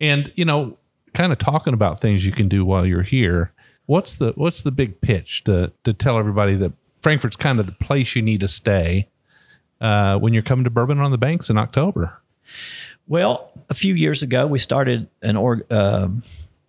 [0.00, 0.78] And you know,
[1.14, 3.52] kind of talking about things you can do while you're here.
[3.86, 7.72] What's the what's the big pitch to to tell everybody that Frankfort's kind of the
[7.72, 9.08] place you need to stay
[9.80, 12.20] uh, when you're coming to Bourbon on the Banks in October?
[13.06, 16.22] Well, a few years ago, we started an org, um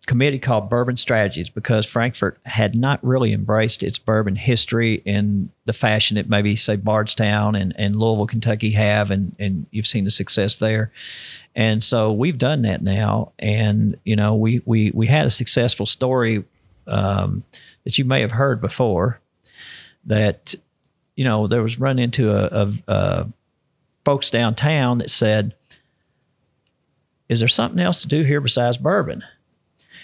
[0.08, 5.74] committee called Bourbon Strategies because Frankfort had not really embraced its bourbon history in the
[5.74, 10.12] fashion that maybe, say, Bardstown and, and Louisville, Kentucky have, and, and you've seen the
[10.12, 10.92] success there.
[11.56, 13.32] And so we've done that now.
[13.38, 16.46] And, you know, we, we, we had a successful story
[16.88, 17.44] um,
[17.84, 19.20] that you may have heard before
[20.06, 20.56] that,
[21.16, 23.28] you know, there was run into a, a, a
[24.04, 25.54] folks downtown that said,
[27.30, 29.24] is there something else to do here besides bourbon?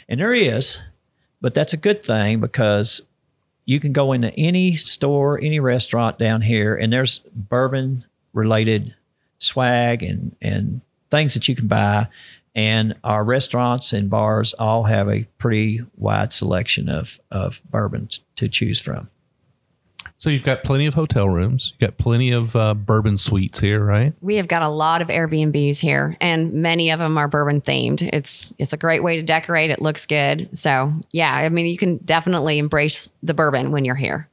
[0.10, 0.80] And there is,
[1.42, 3.02] but that's a good thing because
[3.66, 8.96] you can go into any store, any restaurant down here, and there's bourbon related
[9.40, 12.08] swag and, and things that you can buy.
[12.56, 18.48] And our restaurants and bars all have a pretty wide selection of, of bourbon to
[18.48, 19.10] choose from.
[20.20, 23.84] So you've got plenty of hotel rooms, you've got plenty of uh, bourbon suites here,
[23.84, 24.14] right?
[24.20, 28.02] We have got a lot of Airbnbs here, and many of them are bourbon themed.
[28.14, 29.70] It's it's a great way to decorate.
[29.70, 30.58] It looks good.
[30.58, 34.28] So yeah, I mean, you can definitely embrace the bourbon when you're here.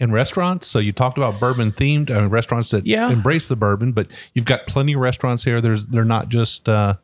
[0.00, 0.66] And restaurants.
[0.66, 3.08] So you talked about bourbon themed uh, restaurants that Yeah.
[3.08, 5.60] embrace the bourbon, but you've got plenty of restaurants here.
[5.60, 6.94] There's they're not just uh,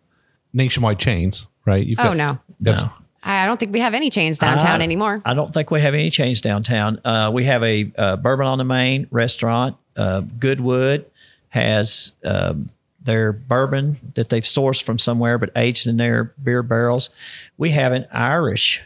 [0.52, 1.87] nationwide chains, right?
[1.87, 2.90] You've Oh got, no, that's- No.
[3.22, 5.22] I don't think we have any chains downtown I- anymore.
[5.24, 7.00] I don't think we have any chains downtown.
[7.04, 9.76] Uh, we have a uh, Bourbon on the Main restaurant.
[9.96, 11.04] Uh, Goodwood
[11.48, 17.11] has um, their bourbon that they've sourced from somewhere, but aged in their beer barrels.
[17.57, 18.83] We have an Irish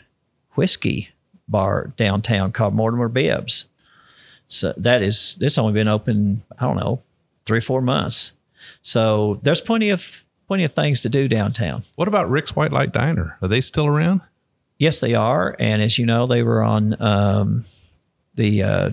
[0.54, 1.10] whiskey
[1.48, 3.66] bar downtown called Mortimer Bibbs.
[4.46, 7.02] So that is it's only been open I don't know
[7.44, 8.32] three four months.
[8.80, 11.82] So there's plenty of plenty of things to do downtown.
[11.96, 13.38] What about Rick's White Light Diner?
[13.42, 14.20] Are they still around?
[14.78, 17.64] Yes, they are, and as you know, they were on um,
[18.34, 18.90] the uh,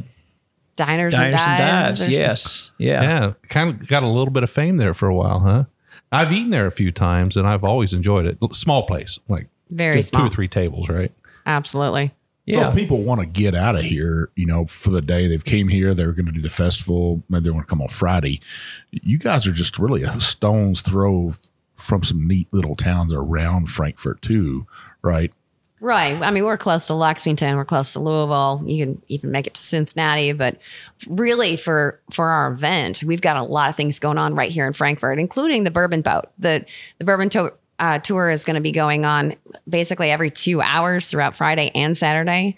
[0.75, 1.99] Diners, Diners and and Dives.
[2.01, 2.09] dives.
[2.11, 2.71] Yes.
[2.77, 3.01] Yeah.
[3.01, 5.63] Yeah, kind of got a little bit of fame there for a while, huh?
[6.11, 8.37] I've eaten there a few times and I've always enjoyed it.
[8.53, 10.21] Small place, like Very small.
[10.21, 11.11] two or three tables, right?
[11.45, 12.13] Absolutely.
[12.49, 12.69] So Yeah.
[12.69, 15.67] if people want to get out of here, you know, for the day they've came
[15.67, 18.41] here, they're going to do the festival, maybe they want to come on Friday.
[18.91, 21.33] You guys are just really a stone's throw
[21.75, 24.65] from some neat little towns around Frankfort too,
[25.01, 25.31] right?
[25.81, 26.21] Right.
[26.21, 27.55] I mean, we're close to Lexington.
[27.55, 28.61] We're close to Louisville.
[28.65, 30.33] You can even make it to Cincinnati.
[30.33, 30.57] But
[31.07, 34.67] really, for for our event, we've got a lot of things going on right here
[34.67, 36.25] in Frankfort, including the Bourbon Boat.
[36.37, 36.65] The
[36.97, 39.35] the Bourbon to, uh, tour is going to be going on
[39.67, 42.57] basically every two hours throughout Friday and Saturday.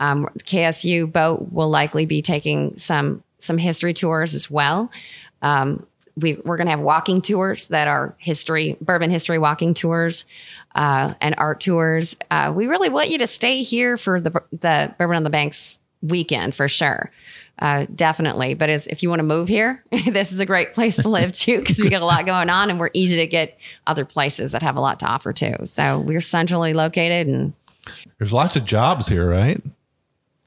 [0.00, 4.90] Um, KSU boat will likely be taking some some history tours as well.
[5.42, 10.26] Um, we, we're going to have walking tours that are history, bourbon history walking tours,
[10.74, 12.16] uh, and art tours.
[12.30, 15.78] Uh, we really want you to stay here for the the Bourbon on the Banks
[16.02, 17.10] weekend for sure.
[17.58, 18.54] Uh, definitely.
[18.54, 21.32] But as, if you want to move here, this is a great place to live
[21.32, 24.52] too because we got a lot going on and we're easy to get other places
[24.52, 25.54] that have a lot to offer too.
[25.66, 27.52] So we're centrally located and
[28.18, 29.62] There's lots of jobs here, right?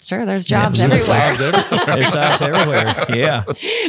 [0.02, 1.36] sure, there's jobs Yeah, everywhere.
[1.38, 3.06] There's jobs everywhere.
[3.10, 3.44] Yeah.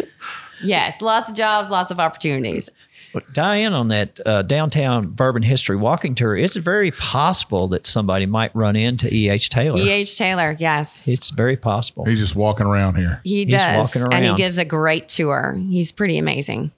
[0.62, 2.70] yes, lots of jobs, lots of opportunities.
[3.16, 8.26] But Diane, on that uh, downtown bourbon history walking tour, it's very possible that somebody
[8.26, 9.48] might run into E.H.
[9.48, 9.78] Taylor.
[9.78, 10.18] E.H.
[10.18, 11.08] Taylor, yes.
[11.08, 12.04] It's very possible.
[12.04, 13.22] He's just walking around here.
[13.24, 13.94] he he's does.
[13.96, 15.56] walking And he gives a great tour.
[15.58, 16.72] He's pretty amazing.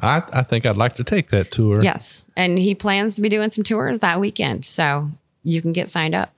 [0.00, 1.82] I, I think I'd like to take that tour.
[1.82, 2.24] Yes.
[2.38, 4.64] And he plans to be doing some tours that weekend.
[4.64, 5.10] So
[5.42, 6.32] you can get signed up.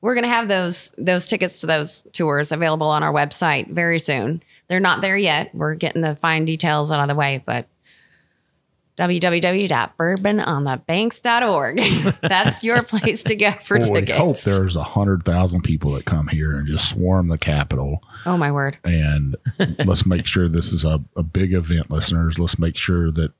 [0.00, 3.98] We're going to have those those tickets to those tours available on our website very
[3.98, 4.42] soon.
[4.68, 5.54] They're not there yet.
[5.54, 7.66] We're getting the fine details out of the way, but
[8.98, 11.80] www.bourbononthebanks.org.
[12.22, 14.18] That's your place to go for Boy, tickets.
[14.18, 18.02] hope there's a hundred thousand people that come here and just swarm the Capitol.
[18.26, 18.78] oh my word.
[18.84, 19.36] And
[19.84, 22.38] let's make sure this is a, a big event, listeners.
[22.38, 23.32] Let's make sure that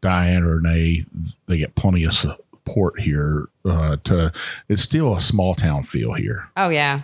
[0.00, 1.04] Diane or Renee
[1.46, 3.48] they get plenty of support here.
[3.64, 4.32] Uh, to
[4.68, 6.48] it's still a small town feel here.
[6.56, 7.02] Oh yeah.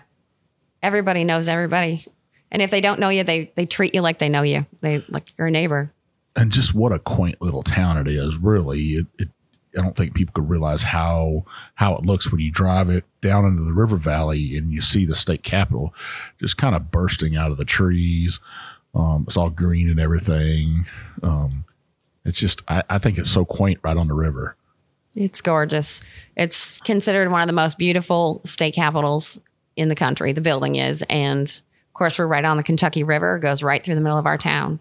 [0.82, 2.06] Everybody knows everybody.
[2.50, 4.66] And if they don't know you, they they treat you like they know you.
[4.80, 5.92] They like you're a neighbor.
[6.36, 8.36] And just what a quaint little town it is.
[8.36, 9.28] Really, it, it
[9.76, 11.44] I don't think people could realize how
[11.74, 15.04] how it looks when you drive it down into the river valley and you see
[15.04, 15.94] the state capitol
[16.38, 18.40] just kind of bursting out of the trees.
[18.94, 20.86] Um, it's all green and everything.
[21.22, 21.64] Um,
[22.24, 24.56] it's just, I, I think it's so quaint right on the river.
[25.14, 26.02] It's gorgeous.
[26.34, 29.40] It's considered one of the most beautiful state capitals
[29.76, 30.32] in the country.
[30.32, 31.04] The building is.
[31.10, 34.18] And of course, we're right on the Kentucky River, it goes right through the middle
[34.18, 34.80] of our town.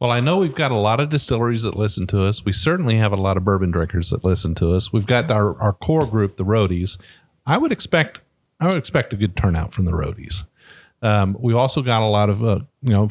[0.00, 2.44] Well, I know we've got a lot of distilleries that listen to us.
[2.44, 4.92] We certainly have a lot of bourbon drinkers that listen to us.
[4.92, 6.98] We've got our, our core group, the roadies.
[7.46, 8.20] I would expect
[8.58, 10.44] I would expect a good turnout from the roadies.
[11.02, 13.08] Um, we also got a lot of uh, you know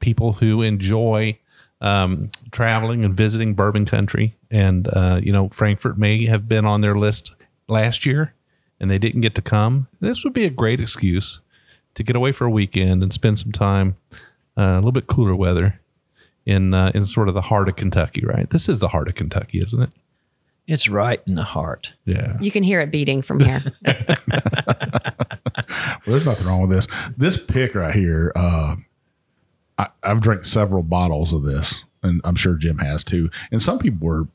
[0.00, 1.38] people who enjoy
[1.80, 6.80] um, traveling and visiting bourbon country, and uh, you know Frankfort may have been on
[6.80, 7.34] their list
[7.68, 8.34] last year,
[8.80, 9.86] and they didn't get to come.
[10.00, 11.40] This would be a great excuse
[11.94, 13.96] to get away for a weekend and spend some time
[14.56, 15.80] uh, a little bit cooler weather
[16.48, 18.48] in uh, in sort of the heart of Kentucky, right?
[18.48, 19.90] This is the heart of Kentucky, isn't it?
[20.66, 21.94] It's right in the heart.
[22.04, 22.36] Yeah.
[22.40, 23.62] You can hear it beating from here.
[26.06, 26.86] Well, there's nothing wrong with this.
[27.16, 28.76] This pick right here, uh,
[29.76, 33.28] I, I've drank several bottles of this, and I'm sure Jim has too.
[33.50, 34.28] And some people were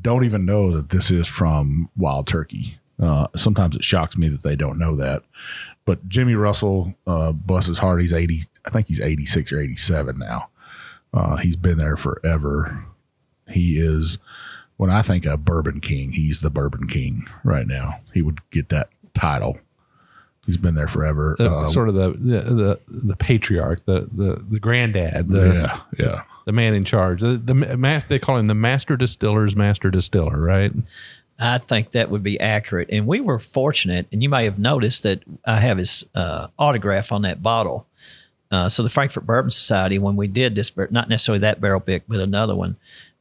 [0.00, 2.78] don't even know that this is from Wild Turkey.
[3.00, 5.22] Uh, sometimes it shocks me that they don't know that.
[5.84, 8.42] But Jimmy Russell, uh, bless his heart, he's 80.
[8.64, 10.48] I think he's 86 or 87 now.
[11.12, 12.84] Uh, he's been there forever.
[13.48, 14.18] He is,
[14.76, 17.96] when I think of Bourbon King, he's the Bourbon King right now.
[18.14, 19.58] He would get that title.
[20.46, 21.36] He's been there forever.
[21.38, 25.80] Uh, Uh, sort of the, the the the patriarch, the the the granddad, the yeah,
[25.98, 26.22] yeah.
[26.44, 27.20] the man in charge.
[27.20, 30.72] The, the mas- they call him the master distiller's master distiller, right?
[31.38, 32.88] I think that would be accurate.
[32.90, 37.12] And we were fortunate, and you may have noticed that I have his uh, autograph
[37.12, 37.86] on that bottle.
[38.50, 42.02] Uh, so the Frankfort Bourbon Society, when we did this, not necessarily that barrel pick,
[42.08, 42.76] but another one,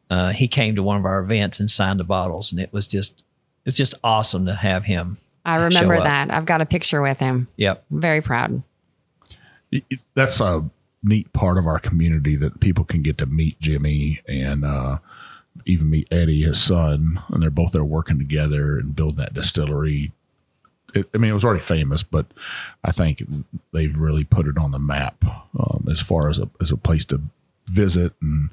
[0.09, 2.87] uh, he came to one of our events and signed the bottles, and it was
[2.87, 3.21] just
[3.65, 5.17] it's just awesome to have him.
[5.45, 6.05] I remember show up.
[6.05, 6.33] that.
[6.33, 7.47] I've got a picture with him.
[7.57, 7.83] Yep.
[7.91, 8.63] I'm very proud.
[9.71, 10.69] It- it- That's a
[11.03, 14.97] neat part of our community that people can get to meet Jimmy and uh,
[15.65, 20.11] even meet Eddie, his son, and they're both there working together and building that distillery.
[20.93, 22.25] It, I mean, it was already famous, but
[22.83, 23.23] I think
[23.71, 27.05] they've really put it on the map um, as far as a as a place
[27.05, 27.21] to
[27.67, 28.49] visit and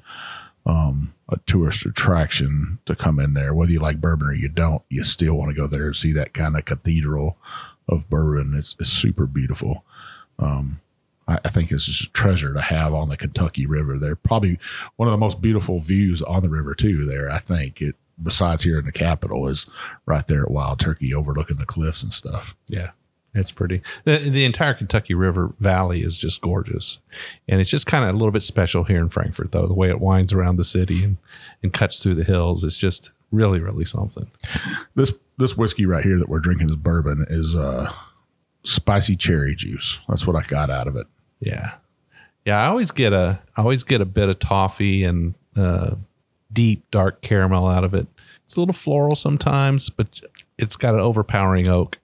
[0.65, 3.53] um, a tourist attraction to come in there.
[3.53, 6.11] Whether you like bourbon or you don't, you still want to go there and see
[6.13, 7.37] that kind of cathedral
[7.87, 8.53] of bourbon.
[8.57, 9.85] It's, it's super beautiful.
[10.37, 10.81] Um,
[11.27, 13.97] I, I think it's just a treasure to have on the Kentucky River.
[13.97, 14.59] They're probably
[14.97, 17.05] one of the most beautiful views on the river too.
[17.05, 17.95] There, I think it.
[18.21, 19.67] Besides here in the capital, is
[20.05, 22.55] right there at Wild Turkey, overlooking the cliffs and stuff.
[22.67, 22.91] Yeah,
[23.35, 23.83] it's pretty.
[24.05, 26.97] The, the entire Kentucky River Valley is just gorgeous,
[27.47, 29.67] and it's just kind of a little bit special here in Frankfort, though.
[29.67, 31.17] The way it winds around the city and
[31.61, 34.31] and cuts through the hills is just really, really something.
[34.95, 37.93] This this whiskey right here that we're drinking, this bourbon, is uh,
[38.63, 39.99] spicy cherry juice.
[40.09, 41.05] That's what I got out of it.
[41.39, 41.75] Yeah,
[42.45, 42.63] yeah.
[42.63, 45.95] I always get a, I always get a bit of toffee and uh,
[46.57, 48.07] deep dark caramel out of it.
[48.43, 50.21] It's a little floral sometimes, but
[50.57, 51.99] it's got an overpowering oak.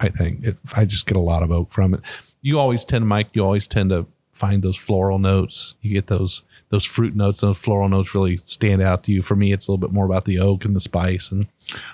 [0.00, 2.00] I think it, I just get a lot of oak from it.
[2.40, 3.28] You always tend, Mike.
[3.34, 5.74] You always tend to find those floral notes.
[5.82, 7.42] You get those those fruit notes.
[7.42, 9.20] Those floral notes really stand out to you.
[9.20, 11.30] For me, it's a little bit more about the oak and the spice.
[11.30, 11.46] And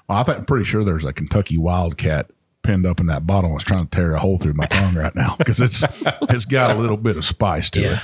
[0.09, 2.31] Well, I think I'm pretty sure there's a Kentucky Wildcat
[2.63, 3.51] pinned up in that bottle.
[3.51, 5.83] I was trying to tear a hole through my tongue right now because it's
[6.31, 8.01] it's got a little bit of spice to it.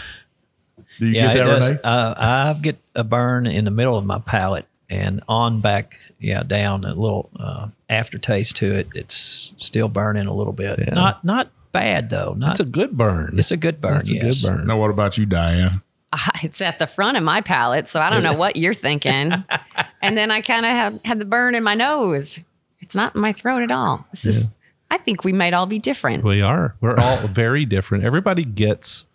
[1.01, 1.69] Do you yeah, get that.
[1.69, 1.81] Renee?
[1.83, 6.43] Uh, I get a burn in the middle of my palate, and on back, yeah,
[6.43, 8.89] down a little uh, aftertaste to it.
[8.95, 10.79] It's still burning a little bit.
[10.79, 10.95] Yeah.
[10.95, 12.35] Not not bad though.
[12.37, 13.39] Not it's a good burn.
[13.39, 13.95] it's a good burn.
[13.95, 14.43] That's a yes.
[14.43, 14.67] good burn.
[14.67, 15.83] Now, what about you, Diane?
[16.43, 19.33] It's at the front of my palate, so I don't know what you're thinking.
[20.03, 22.41] and then I kind of have had the burn in my nose.
[22.81, 24.07] It's not in my throat at all.
[24.11, 24.51] This is.
[24.91, 26.25] I think we might all be different.
[26.25, 26.75] We are.
[26.81, 28.03] We're all very different.
[28.03, 29.07] Everybody gets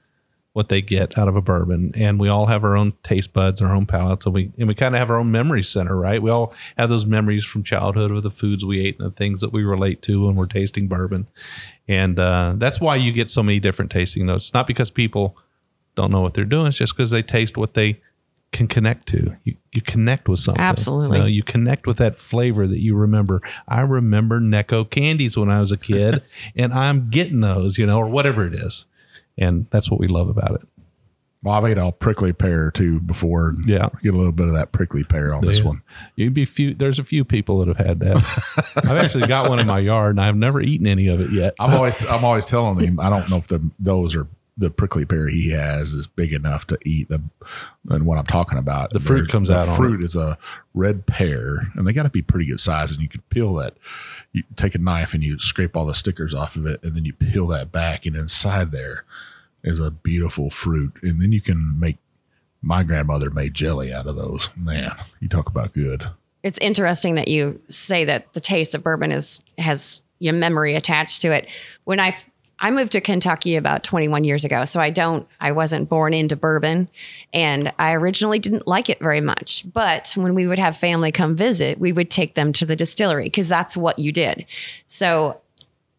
[0.56, 3.62] what they get out of a bourbon, and we all have our own taste buds,
[3.62, 6.22] our own palates, and we and we kind of have our own memory center, right?
[6.22, 9.42] We all have those memories from childhood of the foods we ate and the things
[9.42, 11.28] that we relate to when we're tasting bourbon,
[11.90, 14.54] and uh, that's why you get so many different tasting notes.
[14.54, 15.38] Not because people
[15.94, 18.00] don't know what they're doing; it's just because they taste what they
[18.54, 19.36] can connect to.
[19.44, 20.64] You, you connect with something.
[20.64, 21.18] Absolutely.
[21.18, 23.42] You, know, you connect with that flavor that you remember.
[23.68, 26.24] I remember Necco candies when I was a kid,
[26.56, 28.86] and I'm getting those, you know, or whatever it is.
[29.38, 30.62] And that's what we love about it.
[31.46, 33.56] Well, I've ate a prickly pear too before.
[33.68, 33.90] Yeah.
[34.02, 35.84] get a little bit of that prickly pear on this one.
[36.16, 36.74] You'd be few.
[36.74, 38.74] There's a few people that have had that.
[38.78, 41.54] I've actually got one in my yard, and I've never eaten any of it yet.
[41.60, 44.28] I'm always I'm always telling them I don't know if the those are
[44.58, 47.22] the prickly pear he has is big enough to eat the
[47.90, 48.94] and what I'm talking about.
[48.94, 50.38] The fruit comes the out on Fruit is a
[50.74, 52.92] red pear, and they got to be pretty good size.
[52.92, 53.76] And you could peel that.
[54.32, 57.06] You take a knife and you scrape all the stickers off of it, and then
[57.06, 59.06] you peel that back, and inside there
[59.64, 61.98] is a beautiful fruit, and then you can make.
[62.62, 64.50] My grandmother made jelly out of those.
[64.56, 66.10] Man, you talk about good.
[66.42, 71.22] It's interesting that you say that the taste of bourbon is has your memory attached
[71.24, 71.48] to it.
[71.84, 72.16] When I
[72.60, 76.36] I moved to Kentucky about 21 years ago, so I don't I wasn't born into
[76.36, 76.88] bourbon
[77.34, 79.66] and I originally didn't like it very much.
[79.72, 83.26] But when we would have family come visit, we would take them to the distillery
[83.26, 84.46] because that's what you did.
[84.88, 85.42] So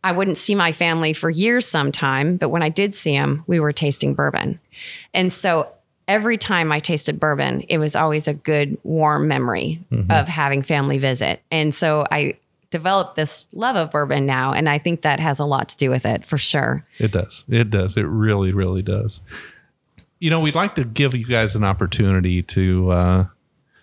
[0.03, 3.61] I wouldn't see my family for years sometime, but when I did see them, we
[3.61, 4.61] were tasting bourbon.
[5.13, 5.69] And so
[6.09, 10.11] every time I tasted bourbon, it was always a good, warm memory mm-hmm.
[10.11, 11.43] of having family visit.
[11.51, 12.37] And so I
[12.71, 14.53] developed this love of bourbon now.
[14.53, 16.87] And I think that has a lot to do with it for sure.
[16.99, 17.45] It does.
[17.49, 17.97] It does.
[17.97, 19.21] It really, really does.
[20.19, 23.27] You know, we'd like to give you guys an opportunity to uh,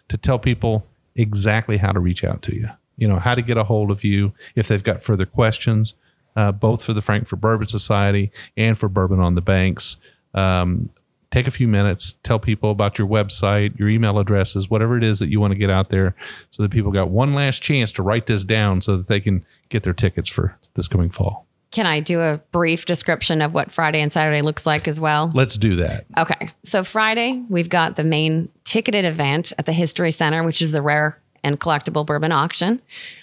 [0.10, 2.70] to tell people exactly how to reach out to you.
[2.98, 5.94] You know, how to get a hold of you if they've got further questions,
[6.36, 9.98] uh, both for the Frankfort Bourbon Society and for Bourbon on the Banks.
[10.34, 10.90] Um,
[11.34, 15.18] take a few minutes, tell people about your website, your email addresses, whatever it is
[15.18, 16.16] that you want to get out there,
[16.52, 19.44] so that people got one last chance to write this down so that they can
[19.70, 21.48] get their tickets for this coming fall.
[21.72, 25.32] Can I do a brief description of what Friday and Saturday looks like as well?
[25.34, 26.06] Let's do that.
[26.20, 26.50] Okay.
[26.62, 30.84] So Friday, we've got the main ticketed event at the History Center, which is the
[30.84, 32.80] rare and collectible bourbon auction.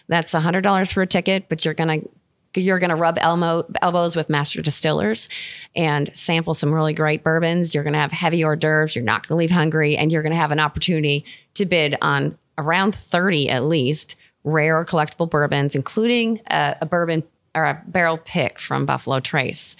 [0.08, 2.08] That's $100 for a ticket, but you're going to
[2.54, 5.28] you're going to rub elmo, elbows with master distillers
[5.76, 7.74] and sample some really great bourbons.
[7.74, 8.94] You're going to have heavy hors d'oeuvres.
[8.96, 11.24] You're not going to leave hungry, and you're going to have an opportunity
[11.54, 17.22] to bid on around 30 at least rare or collectible bourbons, including a, a bourbon
[17.54, 19.76] or a barrel pick from Buffalo Trace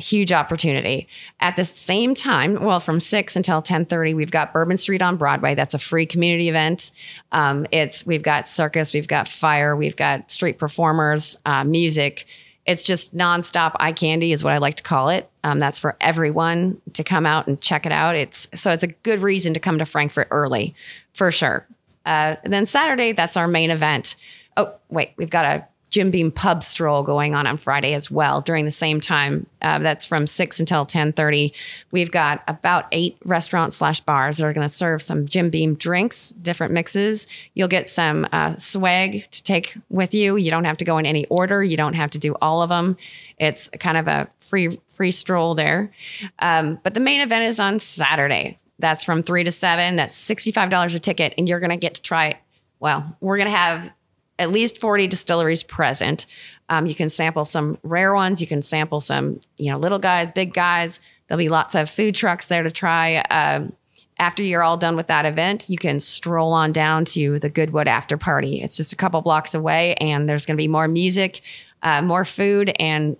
[0.00, 1.06] huge opportunity.
[1.38, 5.16] At the same time, well, from six until ten thirty, we've got Bourbon Street on
[5.16, 5.54] Broadway.
[5.54, 6.90] That's a free community event.
[7.30, 12.26] Um, it's we've got circus, we've got fire, we've got street performers, uh, music.
[12.66, 15.28] It's just nonstop eye candy, is what I like to call it.
[15.42, 18.16] Um, that's for everyone to come out and check it out.
[18.16, 20.74] It's so it's a good reason to come to Frankfort early,
[21.14, 21.66] for sure.
[22.04, 24.16] Uh, then Saturday, that's our main event.
[24.56, 28.40] Oh, wait, we've got a Jim Beam pub stroll going on on Friday as well
[28.40, 29.46] during the same time.
[29.60, 31.52] Uh, that's from six until ten thirty.
[31.90, 35.74] We've got about eight restaurants slash bars that are going to serve some Jim Beam
[35.74, 37.26] drinks, different mixes.
[37.54, 40.36] You'll get some uh, swag to take with you.
[40.36, 41.62] You don't have to go in any order.
[41.62, 42.96] You don't have to do all of them.
[43.38, 45.92] It's kind of a free free stroll there.
[46.38, 48.58] Um, but the main event is on Saturday.
[48.78, 49.96] That's from three to seven.
[49.96, 52.40] That's sixty five dollars a ticket, and you're going to get to try.
[52.78, 53.92] Well, we're going to have
[54.40, 56.26] at least 40 distilleries present.
[56.68, 58.40] Um, you can sample some rare ones.
[58.40, 60.98] You can sample some, you know, little guys, big guys.
[61.26, 63.16] There'll be lots of food trucks there to try.
[63.16, 63.74] Um,
[64.18, 67.88] after you're all done with that event, you can stroll on down to the Goodwood
[67.88, 68.60] after party.
[68.62, 71.40] It's just a couple blocks away, and there's going to be more music,
[71.82, 73.16] uh, more food, and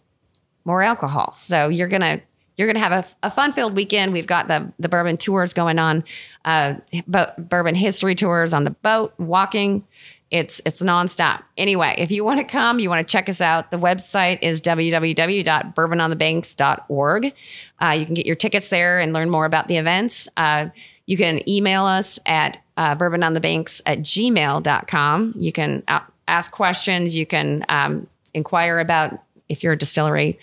[0.65, 1.33] more alcohol.
[1.37, 2.21] So you're gonna
[2.57, 2.93] you're gonna have
[3.23, 4.13] a, a fun filled weekend.
[4.13, 6.05] We've got the the bourbon tours going on,
[6.45, 6.75] uh,
[7.07, 9.85] but bourbon history tours on the boat, walking.
[10.31, 11.43] It's it's nonstop.
[11.57, 13.73] Anyway, if you want to come, you want to check us out.
[13.73, 17.35] The website is www.bourbononthebanks.org.
[17.83, 20.29] Uh, you can get your tickets there and learn more about the events.
[20.37, 20.69] Uh,
[21.07, 25.35] you can email us at uh, bourbononthebanks at gmail.com.
[25.37, 25.83] You can
[26.29, 27.17] ask questions.
[27.17, 30.39] You can um, inquire about if you're a distillery.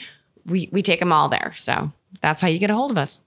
[0.46, 1.54] We, we take them all there.
[1.56, 3.22] So that's how you get a hold of us.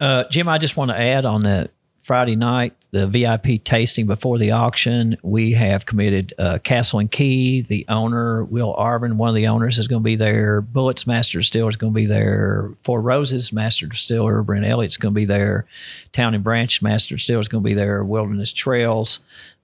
[0.00, 1.72] Uh, Jim, I just want to add on that
[2.06, 5.16] Friday night, the VIP tasting before the auction.
[5.24, 7.62] We have committed uh, Castle and Key.
[7.62, 10.60] The owner, Will Arvin, one of the owners, is going to be there.
[10.60, 12.70] Bulleit's Master Distiller is going to be there.
[12.84, 15.66] Four Roses Master Distiller, Brent Elliott's going to be there.
[16.12, 18.04] Town and Branch Master Distiller is going to be there.
[18.04, 19.18] Wilderness Trails.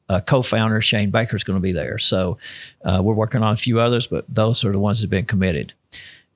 [0.09, 1.97] Uh, co-founder Shane Baker is going to be there.
[1.97, 2.39] So
[2.85, 5.27] uh, we're working on a few others, but those are the ones that have been
[5.27, 5.75] committed.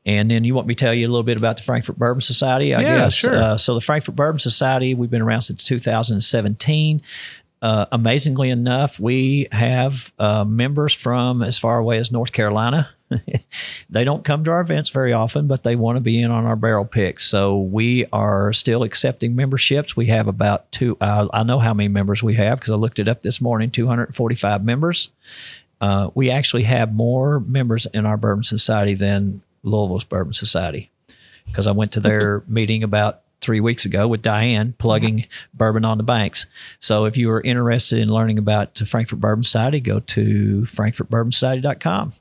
[0.06, 2.20] And then you want me to tell you a little bit about the Frankfort Bourbon
[2.20, 3.14] Society, I Yeah, guess.
[3.14, 3.36] sure.
[3.36, 7.02] Uh, so the Frankfort Bourbon Society, we've been around since 2017.
[7.60, 12.88] Uh, amazingly enough, we have uh, members from as far away as North Carolina.
[13.90, 16.44] they don't come to our events very often, but they want to be in on
[16.44, 17.24] our barrel picks.
[17.24, 19.96] So we are still accepting memberships.
[19.96, 22.98] We have about two, uh, I know how many members we have because I looked
[23.00, 25.10] it up this morning 245 members.
[25.80, 30.90] Uh, we actually have more members in our Bourbon Society than Louisville's Bourbon Society
[31.46, 35.98] because I went to their meeting about three weeks ago with Diane plugging Bourbon on
[35.98, 36.46] the Banks.
[36.80, 42.12] So if you are interested in learning about the Frankfort Bourbon Society, go to frankfortbourbonsociety.com.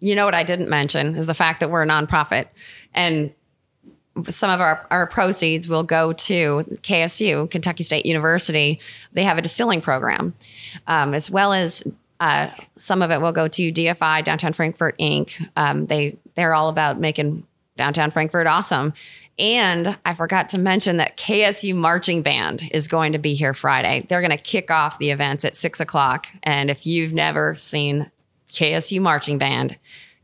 [0.00, 2.46] You know what I didn't mention is the fact that we're a nonprofit
[2.94, 3.32] and
[4.28, 8.80] some of our, our proceeds will go to KSU, Kentucky State University.
[9.12, 10.34] They have a distilling program,
[10.86, 11.84] um, as well as
[12.20, 15.34] uh, some of it will go to DFI, Downtown Frankfort Inc.
[15.56, 17.44] Um, they they're all about making
[17.76, 18.94] downtown Frankfort awesome.
[19.40, 24.06] And I forgot to mention that KSU Marching Band is going to be here Friday.
[24.08, 26.28] They're going to kick off the events at six o'clock.
[26.44, 28.08] And if you've never seen
[28.52, 29.76] KSU Marching Band,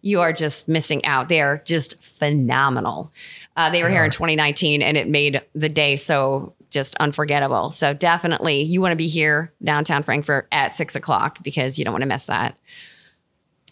[0.02, 1.28] you are just missing out.
[1.28, 3.12] They are just phenomenal.
[3.56, 7.72] Uh, they were here in 2019 and it made the day so just unforgettable.
[7.72, 11.92] So definitely you want to be here downtown Frankfort at six o'clock because you don't
[11.92, 12.56] want to miss that.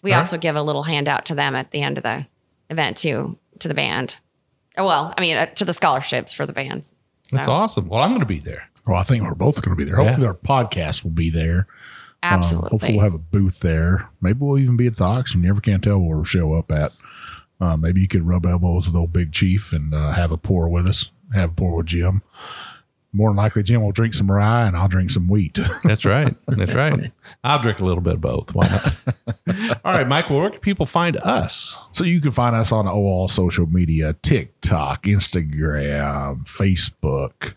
[0.01, 0.17] We right.
[0.17, 2.25] also give a little handout to them at the end of the
[2.69, 4.17] event too, to the band.
[4.77, 6.91] Oh, well, I mean, uh, to the scholarships for the band.
[7.31, 7.87] That's So, awesome.
[7.89, 8.69] Well, I'm going to be there.
[8.87, 9.97] Well, I think we're both going to be there.
[9.97, 11.67] Hopefully, our podcast will be there.
[12.21, 12.69] Um, Absolutely.
[12.71, 14.09] hopefully, we'll have a booth there.
[14.21, 15.41] Maybe we'll even be at the auction.
[15.41, 16.91] You never can tell where we'll show up at.
[17.61, 20.67] Uh, maybe you could rub elbows with old Big Chief and uh, have a pour
[20.67, 21.11] with us.
[21.33, 22.21] Have a pour with Jim.
[23.15, 25.59] More than likely, Jim will drink some rye and I'll drink some wheat.
[25.83, 26.35] That's right.
[26.47, 27.11] That's right.
[27.43, 28.55] I'll drink a little bit of both.
[28.55, 29.79] Why not?
[29.85, 31.77] All right, Michael, where can people find us?
[31.91, 34.13] So you can find us on all social media
[34.63, 37.53] TikTok, Instagram, Facebook,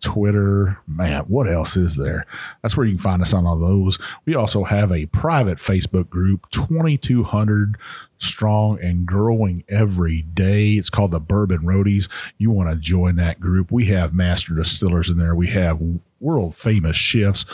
[0.00, 0.78] Twitter.
[0.86, 2.26] Man, what else is there?
[2.60, 3.98] That's where you can find us on all those.
[4.26, 7.78] We also have a private Facebook group, 2,200
[8.18, 10.72] strong and growing every day.
[10.72, 12.10] It's called the Bourbon Roadies.
[12.36, 13.72] You want to join that group.
[13.72, 15.80] We have master distillers in there, we have
[16.20, 17.46] world famous chefs,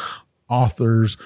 [0.48, 1.16] authors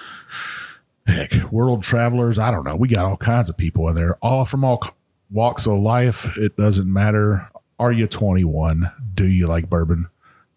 [1.07, 2.39] heck, world travelers.
[2.39, 2.77] I don't know.
[2.77, 4.83] We got all kinds of people in there, all from all
[5.31, 6.37] walks of life.
[6.37, 7.51] It doesn't matter.
[7.81, 8.93] Are you 21?
[9.15, 10.09] Do you like bourbon?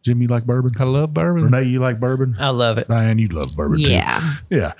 [0.01, 0.73] Jim, you like bourbon?
[0.77, 1.45] I love bourbon.
[1.45, 2.35] Renee, you like bourbon?
[2.37, 2.89] I love it.
[2.89, 3.89] Diane, you love bourbon too.
[3.91, 4.35] yeah.
[4.49, 4.73] Yeah.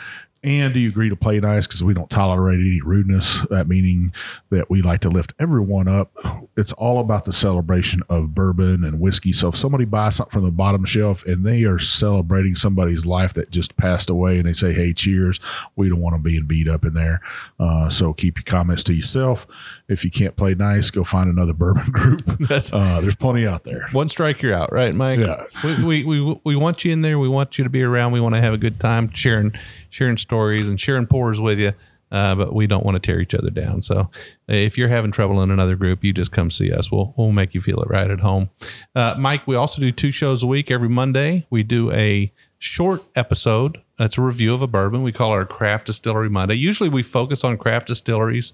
[0.46, 1.66] And do you agree to play nice?
[1.66, 3.39] Because we don't tolerate any rudeness.
[3.50, 4.12] That meaning
[4.50, 6.12] that we like to lift everyone up.
[6.58, 9.32] It's all about the celebration of bourbon and whiskey.
[9.32, 13.34] So if somebody buys something from the bottom shelf and they are celebrating somebody's life
[13.36, 15.39] that just passed away and they say, hey, cheers,
[15.78, 17.22] we don't want them being beat up in there.
[17.58, 19.48] Uh, so keep your comments to yourself.
[19.90, 22.24] If you can't play nice, go find another bourbon group.
[22.40, 23.90] That's Uh, there's plenty out there.
[23.92, 25.20] one strike, you're out, right, Mike?
[25.20, 25.46] Yeah.
[25.64, 27.20] We, we, we, we want you in there.
[27.20, 28.14] We want you to be around.
[28.14, 29.52] We want to have a good time sharing
[29.90, 31.74] sharing stories and sharing pours with you.
[32.12, 33.82] Uh, but we don't want to tear each other down.
[33.82, 34.08] So uh,
[34.48, 36.92] if you're having trouble in another group, you just come see us.
[36.92, 38.52] We'll we'll make you feel it right at home.
[38.96, 40.70] Uh, Mike, we also do two shows a week.
[40.70, 43.82] Every Monday, we do a short episode.
[44.00, 45.02] It's a review of a bourbon.
[45.02, 46.54] We call our Craft Distillery Monday.
[46.56, 48.54] Usually, we focus on craft distilleries.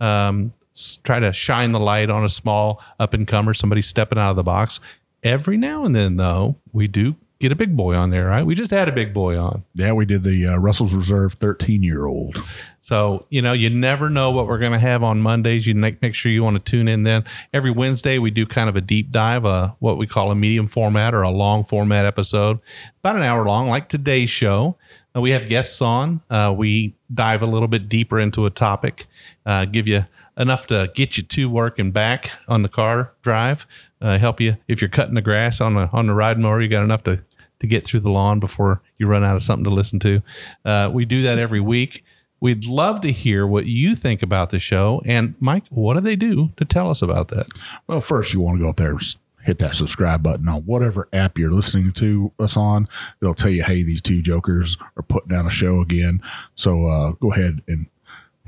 [0.00, 0.52] Um,
[1.02, 4.36] try to shine the light on a small up and comer, somebody stepping out of
[4.36, 4.80] the box.
[5.22, 8.44] Every now and then, though, we do get a big boy on there, right?
[8.44, 9.64] We just had a big boy on.
[9.74, 12.36] Yeah, we did the uh, Russell's Reserve 13 year old.
[12.78, 15.66] So, you know, you never know what we're going to have on Mondays.
[15.66, 17.24] You make, make sure you want to tune in then.
[17.52, 20.68] Every Wednesday, we do kind of a deep dive, uh, what we call a medium
[20.68, 22.60] format or a long format episode,
[22.98, 24.76] about an hour long, like today's show.
[25.16, 26.20] Uh, we have guests on.
[26.28, 29.06] Uh, we dive a little bit deeper into a topic,
[29.46, 30.04] uh, give you
[30.40, 33.66] enough to get you to work and back on the car drive,
[34.00, 36.60] uh, help you if you're cutting the grass on the on the ride mower.
[36.60, 37.22] You got enough to
[37.60, 40.22] to get through the lawn before you run out of something to listen to.
[40.64, 42.04] Uh, we do that every week.
[42.40, 45.02] We'd love to hear what you think about the show.
[45.04, 47.48] And Mike, what do they do to tell us about that?
[47.86, 48.98] Well, first you want to go up there
[49.42, 52.88] hit that subscribe button on whatever app you're listening to us on.
[53.20, 56.20] It'll tell you, hey, these two jokers are putting down a show again.
[56.54, 57.86] So uh, go ahead and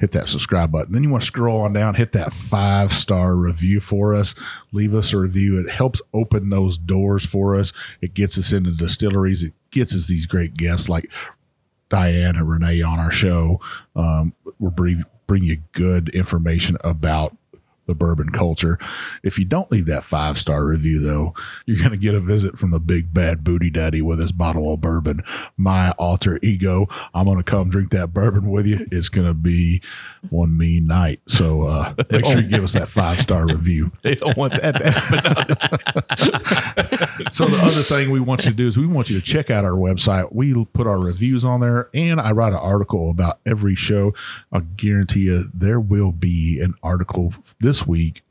[0.03, 0.93] hit that subscribe button.
[0.93, 4.35] Then you want to scroll on down, hit that five star review for us.
[4.73, 5.61] Leave us a review.
[5.61, 7.73] It helps open those doors for us.
[8.01, 9.45] It gets us into distilleries.
[9.45, 11.09] It gets us these great guests like
[11.89, 13.61] Diane and Renee on our show.
[13.95, 17.37] Um, we're bring, bring you good information about
[17.93, 18.79] the bourbon culture.
[19.23, 21.35] If you don't leave that five star review, though,
[21.67, 24.73] you're going to get a visit from the big bad booty daddy with his bottle
[24.73, 25.23] of bourbon.
[25.57, 26.87] My alter ego.
[27.13, 28.87] I'm going to come drink that bourbon with you.
[28.91, 29.83] It's going to be
[30.31, 31.21] one mean night.
[31.29, 33.93] So uh, make sure you give us that five star review.
[34.03, 34.91] They don't want that to
[36.51, 37.33] happen.
[37.33, 39.49] So the other thing we want you to do is we want you to check
[39.49, 40.33] out our website.
[40.33, 44.13] We put our reviews on there, and I write an article about every show.
[44.51, 48.23] I'll guarantee you there will be an article this week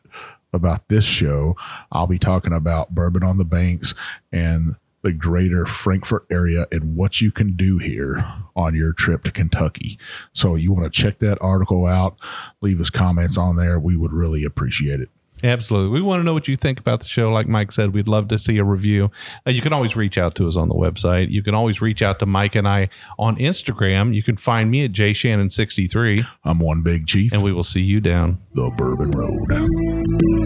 [0.54, 1.56] about this show.
[1.92, 3.94] I'll be talking about bourbon on the banks
[4.32, 8.24] and the greater Frankfort area and what you can do here
[8.56, 9.98] on your trip to Kentucky.
[10.34, 12.18] So you want to check that article out,
[12.62, 13.80] leave us comments on there.
[13.80, 15.10] We would really appreciate it.
[15.44, 15.90] Absolutely.
[15.90, 17.32] We want to know what you think about the show.
[17.32, 19.12] Like Mike said, we'd love to see a review.
[19.46, 21.30] Uh, you can always reach out to us on the website.
[21.30, 24.14] You can always reach out to Mike and I on Instagram.
[24.14, 28.02] You can find me at jshannon63, I'm one big chief, and we will see you
[28.02, 30.41] down the Bourbon Road.